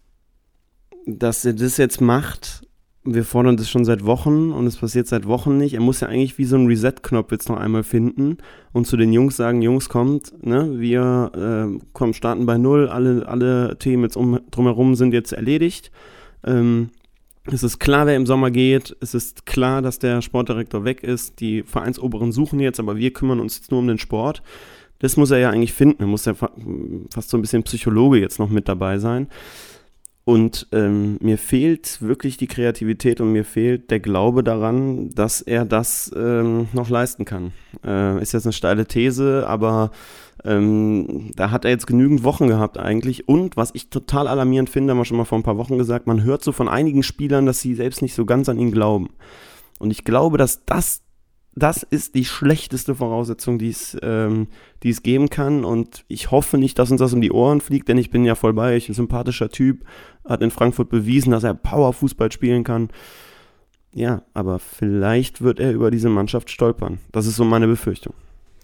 [1.06, 2.66] dass er das jetzt macht
[3.04, 5.74] wir fordern das schon seit Wochen und es passiert seit Wochen nicht.
[5.74, 8.38] Er muss ja eigentlich wie so einen Reset-Knopf jetzt noch einmal finden
[8.72, 13.28] und zu den Jungs sagen, Jungs, kommt, ne, wir äh, kommen, starten bei Null, alle,
[13.28, 15.90] alle Themen jetzt um, drumherum sind jetzt erledigt.
[16.44, 16.90] Ähm,
[17.46, 18.96] es ist klar, wer im Sommer geht.
[19.00, 21.40] Es ist klar, dass der Sportdirektor weg ist.
[21.40, 24.42] Die Vereinsoberen suchen jetzt, aber wir kümmern uns jetzt nur um den Sport.
[25.00, 26.02] Das muss er ja eigentlich finden.
[26.02, 29.28] Er muss ja fast so ein bisschen Psychologe jetzt noch mit dabei sein.
[30.26, 35.66] Und ähm, mir fehlt wirklich die Kreativität und mir fehlt der Glaube daran, dass er
[35.66, 37.52] das ähm, noch leisten kann.
[37.84, 39.90] Äh, ist jetzt eine steile These, aber
[40.42, 43.28] ähm, da hat er jetzt genügend Wochen gehabt eigentlich.
[43.28, 46.06] Und was ich total alarmierend finde, haben wir schon mal vor ein paar Wochen gesagt,
[46.06, 49.10] man hört so von einigen Spielern, dass sie selbst nicht so ganz an ihn glauben.
[49.78, 51.02] Und ich glaube, dass das
[51.56, 54.48] das ist die schlechteste Voraussetzung, die es, ähm,
[54.82, 55.64] es geben kann.
[55.64, 58.34] Und ich hoffe nicht, dass uns das um die Ohren fliegt, denn ich bin ja
[58.34, 59.84] voll bei euch, ein sympathischer Typ,
[60.24, 62.88] hat in Frankfurt bewiesen, dass er Powerfußball spielen kann.
[63.92, 66.98] Ja, aber vielleicht wird er über diese Mannschaft stolpern.
[67.12, 68.14] Das ist so meine Befürchtung.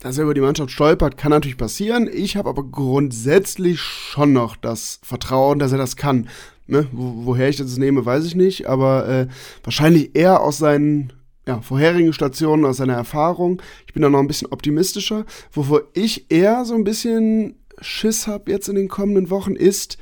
[0.00, 2.08] Dass er über die Mannschaft stolpert, kann natürlich passieren.
[2.12, 6.28] Ich habe aber grundsätzlich schon noch das Vertrauen, dass er das kann.
[6.66, 6.88] Ne?
[6.90, 9.28] Wo, woher ich das nehme, weiß ich nicht, aber äh,
[9.62, 11.12] wahrscheinlich eher aus seinen
[11.50, 13.60] ja, vorherigen Stationen, aus seiner Erfahrung.
[13.86, 15.24] Ich bin da noch ein bisschen optimistischer.
[15.52, 19.98] Wovor ich eher so ein bisschen Schiss habe jetzt in den kommenden Wochen ist,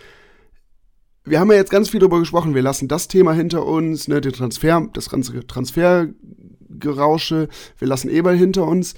[1.25, 4.21] wir haben ja jetzt ganz viel darüber gesprochen, wir lassen das Thema hinter uns, ne,
[4.21, 8.95] den Transfer, das ganze Transfergerausche, wir lassen Eberl hinter uns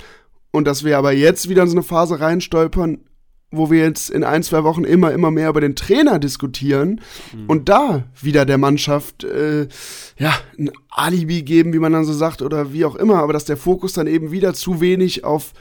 [0.51, 2.99] und dass wir aber jetzt wieder in so eine Phase reinstolpern,
[3.51, 7.01] wo wir jetzt in ein, zwei Wochen immer, immer mehr über den Trainer diskutieren
[7.35, 7.47] mhm.
[7.47, 9.67] und da wieder der Mannschaft äh,
[10.19, 13.45] ja, ein Alibi geben, wie man dann so sagt, oder wie auch immer, aber dass
[13.45, 15.53] der Fokus dann eben wieder zu wenig auf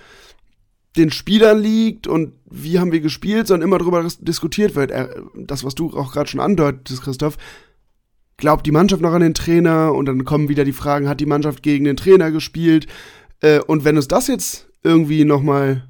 [0.97, 4.91] den Spielern liegt und wie haben wir gespielt, sondern immer darüber diskutiert wird.
[5.35, 7.37] Das, was du auch gerade schon andeutest, Christoph,
[8.37, 11.25] glaubt die Mannschaft noch an den Trainer und dann kommen wieder die Fragen, hat die
[11.25, 12.87] Mannschaft gegen den Trainer gespielt?
[13.41, 15.88] Äh, und wenn uns das jetzt irgendwie nochmal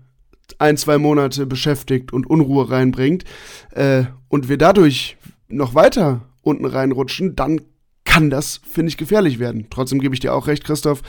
[0.60, 3.24] ein, zwei Monate beschäftigt und Unruhe reinbringt
[3.72, 7.62] äh, und wir dadurch noch weiter unten reinrutschen, dann
[8.06, 9.68] kann das, finde ich, gefährlich werden.
[9.70, 11.04] Trotzdem gebe ich dir auch recht, Christoph.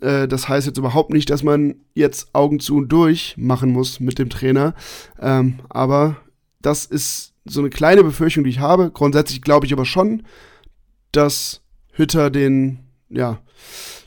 [0.00, 3.98] Äh, das heißt jetzt überhaupt nicht, dass man jetzt Augen zu und durch machen muss
[3.98, 4.74] mit dem Trainer.
[5.20, 6.16] Ähm, aber
[6.62, 8.90] das ist so eine kleine Befürchtung, die ich habe.
[8.90, 10.22] Grundsätzlich glaube ich aber schon,
[11.10, 11.62] dass
[11.92, 12.78] Hütter den,
[13.08, 13.40] ja,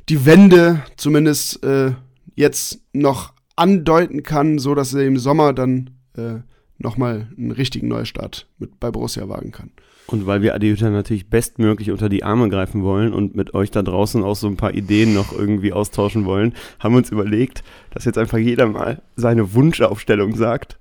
[0.07, 1.93] die Wende zumindest äh,
[2.35, 6.39] jetzt noch andeuten kann, so dass er im Sommer dann äh,
[6.77, 9.71] nochmal einen richtigen Neustart mit bei Borussia wagen kann.
[10.07, 13.69] Und weil wir Adi Hütter natürlich bestmöglich unter die Arme greifen wollen und mit euch
[13.69, 17.63] da draußen auch so ein paar Ideen noch irgendwie austauschen wollen, haben wir uns überlegt,
[17.91, 20.79] dass jetzt einfach jeder mal seine Wunschaufstellung sagt.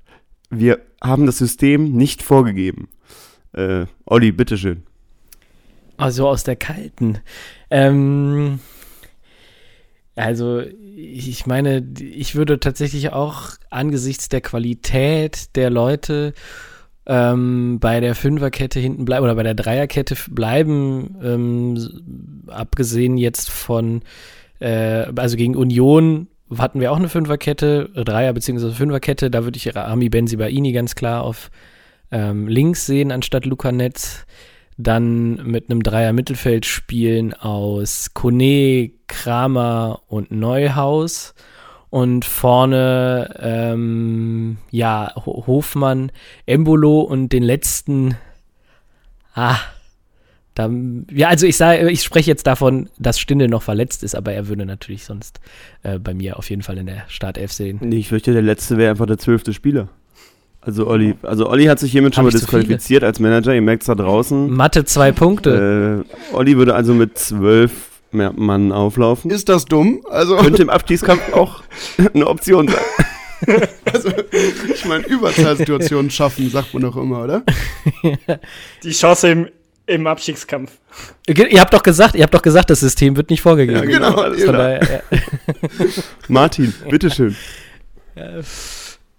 [0.49, 2.89] Wir haben das System nicht vorgegeben.
[3.53, 4.85] Äh, Olli, bitteschön.
[5.99, 7.19] Also aus der kalten.
[7.71, 8.61] Ähm,
[10.19, 10.63] also
[10.97, 16.35] ich meine, ich würde tatsächlich auch angesichts der Qualität der Leute
[17.07, 24.03] ähm, bei der Fünferkette hinten bleiben oder bei der Dreierkette bleiben, ähm, abgesehen jetzt von,
[24.61, 28.73] äh, also gegen Union hatten wir auch eine Fünferkette, Dreier- bzw.
[28.73, 31.51] Fünferkette, da würde ich Rami Benzibaini ganz klar auf
[32.11, 34.27] ähm, links sehen anstatt Luca Netz.
[34.81, 41.35] Dann mit einem Dreier-Mittelfeld spielen aus Kone, Kramer und Neuhaus
[41.91, 46.13] und vorne ähm, ja Hofmann,
[46.47, 48.17] Embolo und den letzten
[49.35, 49.59] ah
[50.55, 50.69] da,
[51.11, 54.49] ja also ich sage ich spreche jetzt davon, dass Stindel noch verletzt ist, aber er
[54.49, 55.41] würde natürlich sonst
[55.83, 57.93] äh, bei mir auf jeden Fall in der Startelf sehen.
[57.93, 59.89] Ich fürchte, der letzte wäre einfach der zwölfte Spieler.
[60.69, 63.87] Also Olli, also Olli hat sich hiermit schon mal disqualifiziert als Manager, ihr merkt es
[63.87, 64.51] da draußen.
[64.51, 66.05] Mathe zwei Punkte.
[66.05, 67.73] Äh, Olli würde also mit zwölf
[68.11, 69.31] Mann auflaufen.
[69.31, 70.03] Ist das dumm?
[70.11, 71.63] Also Könnte im Abstiegskampf auch
[72.15, 73.57] eine Option sein.
[73.91, 74.11] also,
[74.75, 77.45] ich meine, Überzahlsituationen schaffen, sagt man doch immer, oder?
[78.83, 79.49] Die Chance im,
[79.87, 80.73] im Abstiegskampf.
[81.27, 83.89] Ihr habt doch gesagt, ihr habt doch gesagt, das System wird nicht vorgegeben.
[83.91, 84.13] Ja, genau.
[84.35, 85.19] Von daher, ja.
[86.29, 87.35] Martin, bitteschön.
[88.15, 88.43] Ja,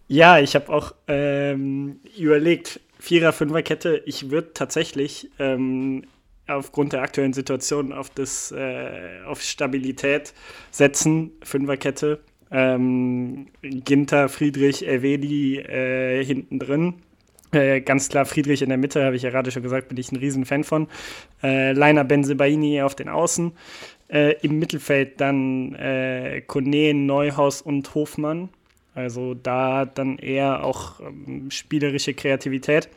[0.10, 6.03] ich habe auch ähm, überlegt, Vierer, Fünferkette, ich würde tatsächlich ähm,
[6.47, 10.34] aufgrund der aktuellen Situation auf, das, äh, auf Stabilität
[10.72, 12.20] setzen, Fünferkette.
[12.51, 16.95] Ähm, Ginter, Friedrich, Elvedi äh, hinten drin.
[17.51, 20.12] Äh, ganz klar Friedrich in der Mitte, habe ich ja gerade schon gesagt, bin ich
[20.12, 20.88] ein Riesenfan von.
[21.43, 23.51] Äh, Leiner Benzebaini auf den Außen.
[24.07, 28.49] Äh, Im Mittelfeld dann äh, Kone, Neuhaus und Hofmann.
[29.00, 32.89] Also da dann eher auch ähm, spielerische Kreativität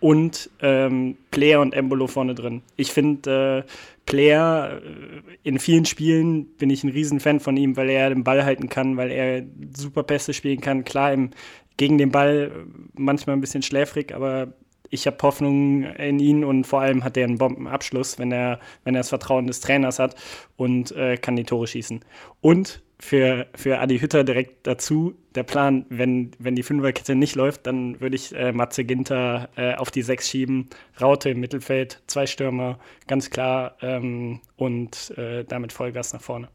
[0.00, 2.62] und ähm, Player und Embolo vorne drin.
[2.76, 3.70] Ich finde, äh,
[4.06, 8.44] Player äh, in vielen Spielen bin ich ein Riesenfan von ihm, weil er den Ball
[8.44, 9.44] halten kann, weil er
[9.76, 10.84] super Pässe spielen kann.
[10.84, 11.30] Klar, im,
[11.76, 14.52] gegen den Ball äh, manchmal ein bisschen schläfrig, aber
[14.90, 18.94] ich habe Hoffnung in ihn und vor allem hat er einen Bombenabschluss, wenn er, wenn
[18.94, 20.16] er das Vertrauen des Trainers hat
[20.56, 22.04] und äh, kann die Tore schießen.
[22.40, 25.14] Und für, für Adi Hütter direkt dazu.
[25.34, 29.74] Der Plan, wenn, wenn die Fünferkette nicht läuft, dann würde ich äh, Matze Ginter äh,
[29.74, 30.68] auf die Sechs schieben.
[31.00, 33.76] Raute im Mittelfeld, zwei Stürmer, ganz klar.
[33.80, 36.48] Ähm, und äh, damit Vollgas nach vorne.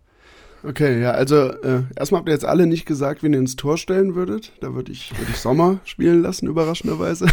[0.63, 3.77] Okay, ja, also äh, erstmal habt ihr jetzt alle nicht gesagt, wen ihr ins Tor
[3.77, 4.51] stellen würdet.
[4.61, 7.27] Da würde ich, würd ich Sommer spielen lassen, überraschenderweise.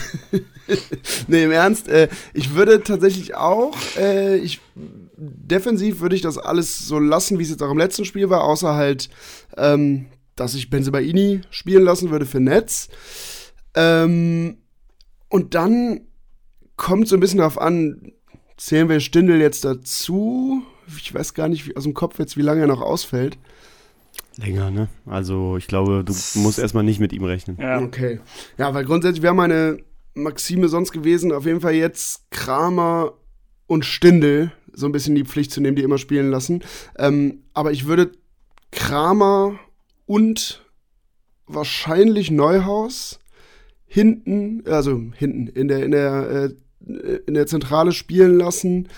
[1.29, 4.61] nee, im Ernst, äh, ich würde tatsächlich auch, äh, ich,
[5.17, 8.45] defensiv würde ich das alles so lassen, wie es jetzt auch im letzten Spiel war,
[8.45, 9.09] außer halt,
[9.57, 10.07] ähm,
[10.37, 12.89] dass ich Benzebaini spielen lassen würde für Netz.
[13.75, 14.59] Ähm,
[15.29, 16.03] und dann
[16.77, 18.13] kommt so ein bisschen darauf an,
[18.57, 20.63] zählen wir Stindel jetzt dazu?
[20.87, 23.39] Ich weiß gar nicht wie, aus dem Kopf jetzt, wie lange er noch ausfällt.
[24.37, 24.89] Länger, ne?
[25.07, 27.59] Also ich glaube, du musst erstmal nicht mit ihm rechnen.
[27.61, 27.81] Ja.
[27.81, 28.21] Okay.
[28.59, 29.79] Ja, weil grundsätzlich wäre meine
[30.15, 33.15] Maxime sonst gewesen, auf jeden Fall jetzt Kramer
[33.67, 36.63] und Stindel so ein bisschen die Pflicht zu nehmen, die immer spielen lassen.
[36.99, 38.13] Ähm, aber ich würde
[38.71, 39.59] Kramer
[40.07, 40.65] und
[41.47, 43.21] wahrscheinlich Neuhaus
[43.87, 46.55] hinten, also hinten, in der, in der,
[46.87, 48.89] äh, in der Zentrale spielen lassen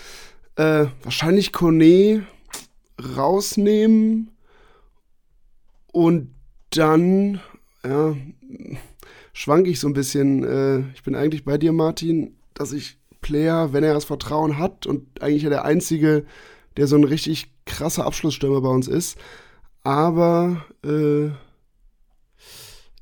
[0.55, 2.25] äh, wahrscheinlich Kone
[3.17, 4.31] rausnehmen
[5.91, 6.33] und
[6.71, 7.39] dann,
[7.83, 8.15] ja,
[9.33, 10.43] schwank ich so ein bisschen.
[10.43, 14.85] Äh, ich bin eigentlich bei dir, Martin, dass ich Player, wenn er das Vertrauen hat
[14.85, 16.25] und eigentlich ja der Einzige,
[16.77, 19.17] der so ein richtig krasser Abschlussstürmer bei uns ist.
[19.83, 21.27] Aber äh,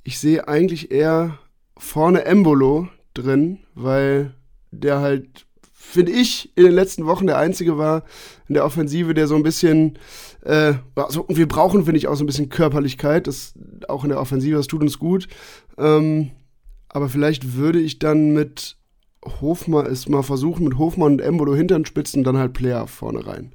[0.04, 1.40] ich sehe eigentlich eher
[1.78, 4.34] vorne Embolo drin, weil
[4.72, 5.46] der halt
[5.94, 8.04] finde ich, in den letzten Wochen der Einzige war
[8.48, 10.00] in der Offensive, der so ein bisschen,
[10.44, 13.54] äh, also, wir brauchen, finde ich, auch so ein bisschen Körperlichkeit, das
[13.88, 15.28] auch in der Offensive, das tut uns gut.
[15.78, 16.32] Ähm,
[16.90, 18.78] aber vielleicht würde ich dann mit
[19.42, 23.54] Hofmann ist mal versuchen mit Hofmann und Embolo hintern Spitzen dann halt Player vorne rein.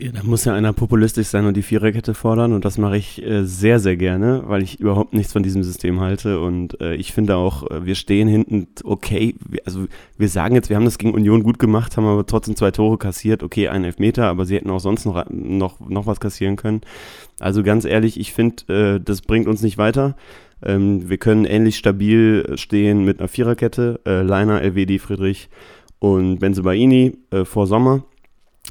[0.00, 3.20] Ja, da muss ja einer populistisch sein und die Viererkette fordern und das mache ich
[3.20, 7.12] äh, sehr, sehr gerne, weil ich überhaupt nichts von diesem System halte und äh, ich
[7.12, 9.86] finde auch, äh, wir stehen hinten okay, wir, also
[10.16, 12.96] wir sagen jetzt, wir haben das gegen Union gut gemacht, haben aber trotzdem zwei Tore
[12.96, 16.82] kassiert, okay, ein Elfmeter, aber sie hätten auch sonst noch, noch, noch was kassieren können.
[17.40, 20.14] Also ganz ehrlich, ich finde, äh, das bringt uns nicht weiter.
[20.62, 25.48] Ähm, wir können ähnlich stabil stehen mit einer Viererkette, äh, Leiner, Elvedi, Friedrich
[25.98, 28.04] und Benzebaini äh, vor Sommer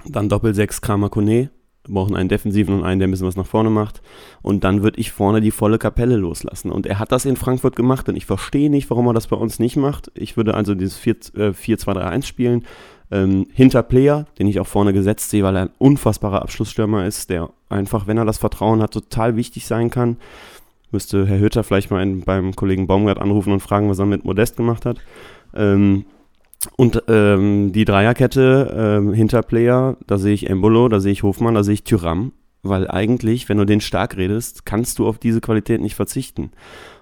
[0.05, 1.49] dann Doppel-6 Kramer Kone.
[1.85, 4.01] Wir brauchen einen defensiven und einen, der ein bisschen was nach vorne macht.
[4.41, 6.71] Und dann würde ich vorne die volle Kapelle loslassen.
[6.71, 9.37] Und er hat das in Frankfurt gemacht und ich verstehe nicht, warum er das bei
[9.37, 10.11] uns nicht macht.
[10.15, 12.65] Ich würde also dieses 4-2-3-1 äh, spielen.
[13.09, 17.29] Ähm, hinter Player, den ich auch vorne gesetzt sehe, weil er ein unfassbarer Abschlussstürmer ist,
[17.29, 20.17] der einfach, wenn er das Vertrauen hat, total wichtig sein kann.
[20.91, 24.25] Müsste Herr Hütter vielleicht mal einen, beim Kollegen Baumgart anrufen und fragen, was er mit
[24.25, 24.97] Modest gemacht hat.
[25.55, 26.05] Ähm,
[26.75, 31.55] und ähm, die Dreierkette ähm, hinter Player, da sehe ich Embolo, da sehe ich Hofmann,
[31.55, 32.33] da sehe ich Tyram.
[32.63, 36.51] Weil eigentlich, wenn du den stark redest, kannst du auf diese Qualität nicht verzichten.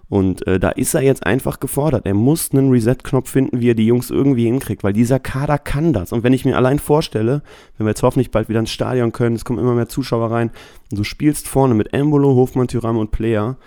[0.07, 2.05] Und äh, da ist er jetzt einfach gefordert.
[2.05, 5.93] Er muss einen Reset-Knopf finden, wie er die Jungs irgendwie hinkriegt, weil dieser Kader kann
[5.93, 6.11] das.
[6.11, 7.41] Und wenn ich mir allein vorstelle,
[7.77, 10.51] wenn wir jetzt hoffentlich bald wieder ins Stadion können, es kommen immer mehr Zuschauer rein,
[10.91, 13.57] und du spielst vorne mit Embolo, Hofmann, Tyram und Player,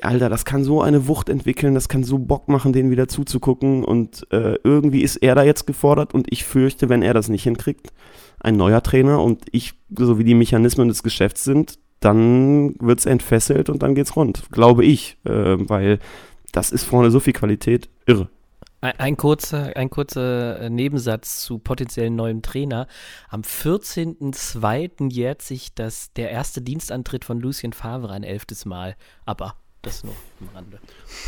[0.00, 3.84] Alter, das kann so eine Wucht entwickeln, das kann so Bock machen, den wieder zuzugucken.
[3.84, 7.42] Und äh, irgendwie ist er da jetzt gefordert und ich fürchte, wenn er das nicht
[7.42, 7.92] hinkriegt,
[8.40, 13.06] ein neuer Trainer und ich, so wie die Mechanismen des Geschäfts sind, dann wird es
[13.06, 14.50] entfesselt und dann geht's rund.
[14.50, 15.18] Glaube ich.
[15.24, 15.98] Äh, weil
[16.52, 17.88] das ist vorne so viel Qualität.
[18.06, 18.28] Irre.
[18.80, 22.88] Ein, ein, kurzer, ein kurzer äh, Nebensatz zu potenziellen neuem Trainer.
[23.28, 25.10] Am 14.02.
[25.10, 28.96] jährt sich das, der erste Dienstantritt von Lucien Favre ein elftes Mal.
[29.24, 30.78] Aber das nur am Rande.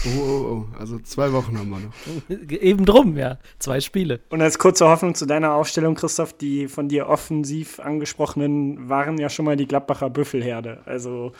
[0.06, 0.78] Oh, oh, oh.
[0.78, 2.50] Also zwei Wochen haben wir noch.
[2.50, 3.38] Eben drum, ja.
[3.58, 4.20] Zwei Spiele.
[4.30, 9.28] Und als kurze Hoffnung zu deiner Aufstellung, Christoph, die von dir offensiv angesprochenen waren ja
[9.28, 10.82] schon mal die Gladbacher Büffelherde.
[10.86, 11.32] Also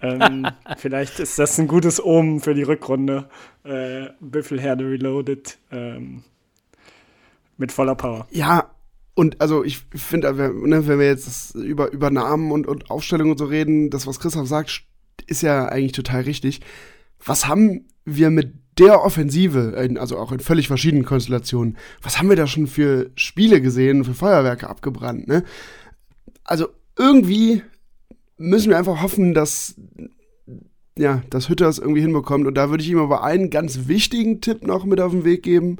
[0.00, 0.46] ähm,
[0.76, 3.28] vielleicht ist das ein gutes Omen für die Rückrunde.
[3.64, 6.22] Äh, Büffelherde Reloaded ähm,
[7.56, 8.26] mit voller Power.
[8.30, 8.70] Ja,
[9.14, 13.38] und also ich finde, ne, wenn wir jetzt über, über Namen und, und Aufstellungen und
[13.38, 14.84] so reden, das, was Christoph sagt,
[15.26, 16.60] ist ja eigentlich total richtig.
[17.24, 22.36] Was haben wir mit der Offensive, also auch in völlig verschiedenen Konstellationen, was haben wir
[22.36, 25.42] da schon für Spiele gesehen, für Feuerwerke abgebrannt, ne?
[26.44, 27.62] Also irgendwie
[28.36, 29.74] müssen wir einfach hoffen, dass
[30.98, 32.46] ja, dass Hütter es irgendwie hinbekommt.
[32.46, 35.42] Und da würde ich ihm aber einen ganz wichtigen Tipp noch mit auf den Weg
[35.42, 35.76] geben.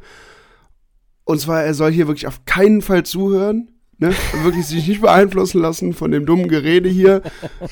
[1.24, 3.68] Und zwar, er soll hier wirklich auf keinen Fall zuhören.
[4.00, 4.12] Ne?
[4.44, 7.20] Wirklich sich nicht beeinflussen lassen von dem dummen Gerede hier.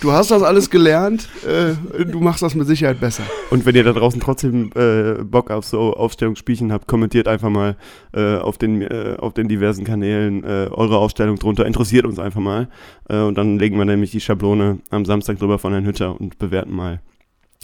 [0.01, 3.23] Du hast das alles gelernt, äh, du machst das mit Sicherheit besser.
[3.51, 7.77] Und wenn ihr da draußen trotzdem äh, Bock auf so Aufstellungsspielchen habt, kommentiert einfach mal
[8.13, 11.65] äh, auf, den, äh, auf den diversen Kanälen äh, eure Aufstellung drunter.
[11.65, 12.69] Interessiert uns einfach mal.
[13.09, 16.39] Äh, und dann legen wir nämlich die Schablone am Samstag drüber von Herrn Hütter und
[16.39, 17.01] bewerten mal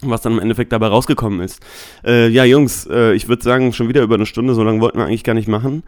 [0.05, 1.61] was dann im Endeffekt dabei rausgekommen ist.
[2.05, 5.23] ja, Jungs, ich würde sagen, schon wieder über eine Stunde, so lange wollten wir eigentlich
[5.23, 5.85] gar nicht machen.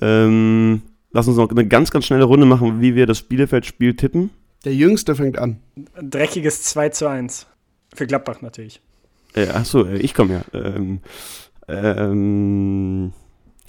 [0.00, 4.30] Ähm, Lass uns noch eine ganz, ganz schnelle Runde machen, wie wir das Bielefeld-Spiel tippen.
[4.64, 5.60] Der Jüngste fängt an.
[5.94, 7.46] Ein dreckiges 2 zu 1.
[7.94, 8.82] Für Gladbach natürlich.
[9.34, 10.58] Äh, achso, ich komme ja.
[10.60, 11.00] Ähm,
[11.68, 13.12] ähm,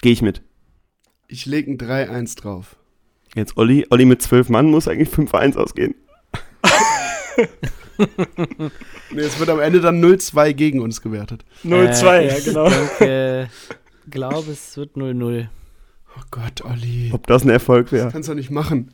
[0.02, 0.42] Gehe ich mit.
[1.28, 2.76] Ich lege ein 3-1 drauf.
[3.36, 3.86] Jetzt Olli.
[3.90, 5.96] Olli mit 12 Mann muss eigentlich 5-1 ausgehen.
[9.12, 11.46] nee, es wird am Ende dann 0-2 gegen uns gewertet.
[11.64, 12.68] 0-2, äh, ja, genau.
[12.68, 13.48] Ich äh,
[14.10, 15.48] glaube, es wird 0-0.
[16.18, 17.12] Oh Gott, Olli.
[17.14, 18.06] Ob das ein Erfolg wäre?
[18.06, 18.92] Das kannst du nicht machen.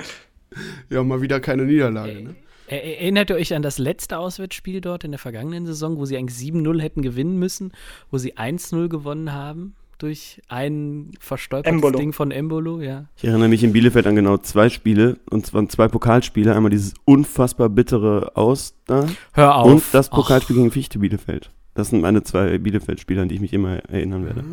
[0.90, 2.34] ja, mal wieder keine Niederlage, ne?
[2.68, 6.38] Erinnert ihr euch an das letzte Auswärtsspiel dort in der vergangenen Saison, wo sie eigentlich
[6.38, 7.72] 7-0 hätten gewinnen müssen,
[8.10, 9.74] wo sie 1-0 gewonnen haben?
[9.98, 11.98] Durch ein verstolpertes Embolo.
[11.98, 13.04] Ding von Embolo, ja.
[13.16, 16.56] Ich erinnere mich in Bielefeld an genau zwei Spiele, und zwar zwei Pokalspiele.
[16.56, 19.06] Einmal dieses unfassbar bittere Aus da.
[19.32, 19.70] Hör auf.
[19.70, 20.60] Und das Pokalspiel Och.
[20.60, 21.50] gegen Fichte Bielefeld.
[21.74, 24.44] Das sind meine zwei Bielefeld-Spieler, an die ich mich immer erinnern werde.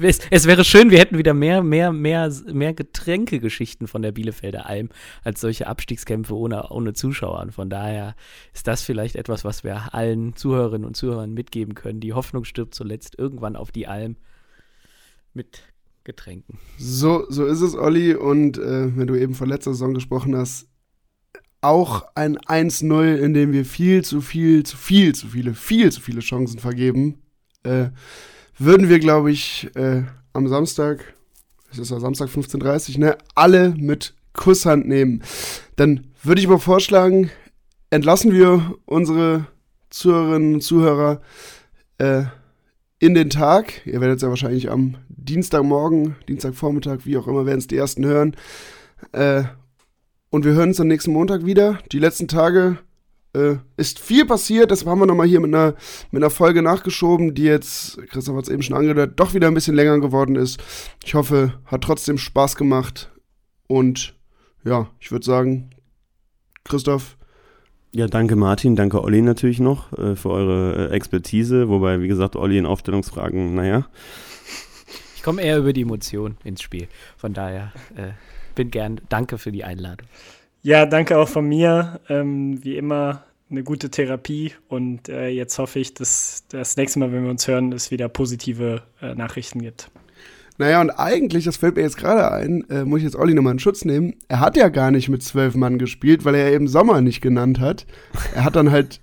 [0.00, 4.66] Es, es, wäre schön, wir hätten wieder mehr, mehr, mehr, mehr Getränkegeschichten von der Bielefelder
[4.66, 4.90] Alm
[5.24, 7.40] als solche Abstiegskämpfe ohne, ohne Zuschauer.
[7.40, 8.14] Und von daher
[8.52, 12.00] ist das vielleicht etwas, was wir allen Zuhörerinnen und Zuhörern mitgeben können.
[12.00, 14.16] Die Hoffnung stirbt zuletzt irgendwann auf die Alm
[15.32, 15.62] mit
[16.04, 16.58] Getränken.
[16.78, 18.14] So, so ist es, Olli.
[18.14, 20.69] Und äh, wenn du eben von letzter Saison gesprochen hast,
[21.60, 26.00] auch ein 1-0, in dem wir viel zu viel, zu viel, zu viele, viel zu
[26.00, 27.18] viele Chancen vergeben,
[27.64, 27.88] äh,
[28.58, 30.02] würden wir, glaube ich, äh,
[30.32, 31.14] am Samstag,
[31.70, 35.22] es ist ja Samstag 15.30 Uhr, ne, alle mit Kusshand nehmen.
[35.76, 37.30] Dann würde ich mal vorschlagen,
[37.90, 39.46] entlassen wir unsere
[39.90, 41.20] Zuhörerinnen und Zuhörer
[41.98, 42.24] äh,
[42.98, 43.86] in den Tag.
[43.86, 48.04] Ihr werdet es ja wahrscheinlich am Dienstagmorgen, Dienstagvormittag, wie auch immer, werden es die ersten
[48.04, 48.36] hören.
[49.12, 49.44] Äh,
[50.30, 51.78] und wir hören uns am nächsten Montag wieder.
[51.92, 52.78] Die letzten Tage
[53.34, 55.74] äh, ist viel passiert, deshalb haben wir nochmal hier mit einer,
[56.10, 59.54] mit einer Folge nachgeschoben, die jetzt, Christoph hat es eben schon angedeutet, doch wieder ein
[59.54, 60.60] bisschen länger geworden ist.
[61.04, 63.10] Ich hoffe, hat trotzdem Spaß gemacht.
[63.66, 64.14] Und
[64.64, 65.70] ja, ich würde sagen,
[66.64, 67.16] Christoph,
[67.92, 72.36] ja, danke Martin, danke Olli natürlich noch äh, für eure äh, Expertise, wobei, wie gesagt,
[72.36, 73.88] Olli in Aufstellungsfragen, naja.
[75.16, 76.86] Ich komme eher über die Emotion ins Spiel.
[77.16, 78.12] Von daher äh,
[78.54, 80.06] bin gern, danke für die Einladung.
[80.62, 82.00] Ja, danke auch von mir.
[82.08, 87.12] Ähm, wie immer eine gute Therapie und äh, jetzt hoffe ich, dass das nächste Mal,
[87.12, 89.90] wenn wir uns hören, es wieder positive äh, Nachrichten gibt.
[90.58, 93.54] Naja, und eigentlich, das fällt mir jetzt gerade ein, äh, muss ich jetzt Olli nochmal
[93.54, 94.14] in Schutz nehmen.
[94.28, 97.60] Er hat ja gar nicht mit zwölf Mann gespielt, weil er eben Sommer nicht genannt
[97.60, 97.86] hat.
[98.34, 99.00] Er hat dann halt,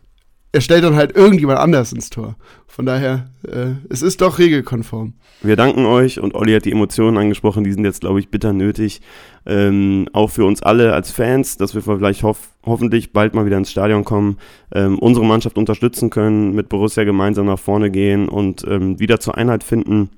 [0.57, 2.35] er stellt dann halt irgendjemand anders ins Tor.
[2.65, 5.13] Von daher, äh, es ist doch regelkonform.
[5.43, 8.53] Wir danken euch und Olli hat die Emotionen angesprochen, die sind jetzt, glaube ich, bitter
[8.53, 9.01] nötig.
[9.45, 13.59] Ähm, auch für uns alle als Fans, dass wir vielleicht hoff hoffentlich bald mal wieder
[13.59, 14.39] ins Stadion kommen,
[14.73, 19.37] ähm, unsere Mannschaft unterstützen können, mit Borussia gemeinsam nach vorne gehen und ähm, wieder zur
[19.37, 20.09] Einheit finden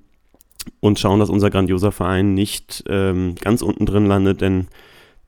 [0.80, 4.68] und schauen, dass unser grandioser Verein nicht ähm, ganz unten drin landet, denn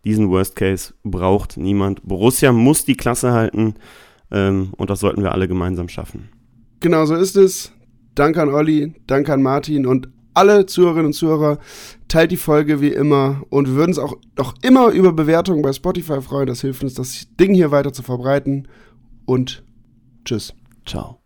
[0.06, 2.02] diesen Worst Case braucht niemand.
[2.02, 3.76] Borussia muss die Klasse halten
[4.32, 6.30] ähm, und das sollten wir alle gemeinsam schaffen.
[6.80, 7.72] Genau so ist es.
[8.16, 11.60] Danke an Olli, danke an Martin und alle Zuhörerinnen und Zuhörer.
[12.08, 15.74] Teilt die Folge wie immer und wir würden uns auch noch immer über Bewertungen bei
[15.74, 16.48] Spotify freuen.
[16.48, 18.68] Das hilft uns, das Ding hier weiter zu verbreiten.
[19.26, 19.64] Und
[20.26, 20.54] tschüss.
[20.86, 21.21] Ciao.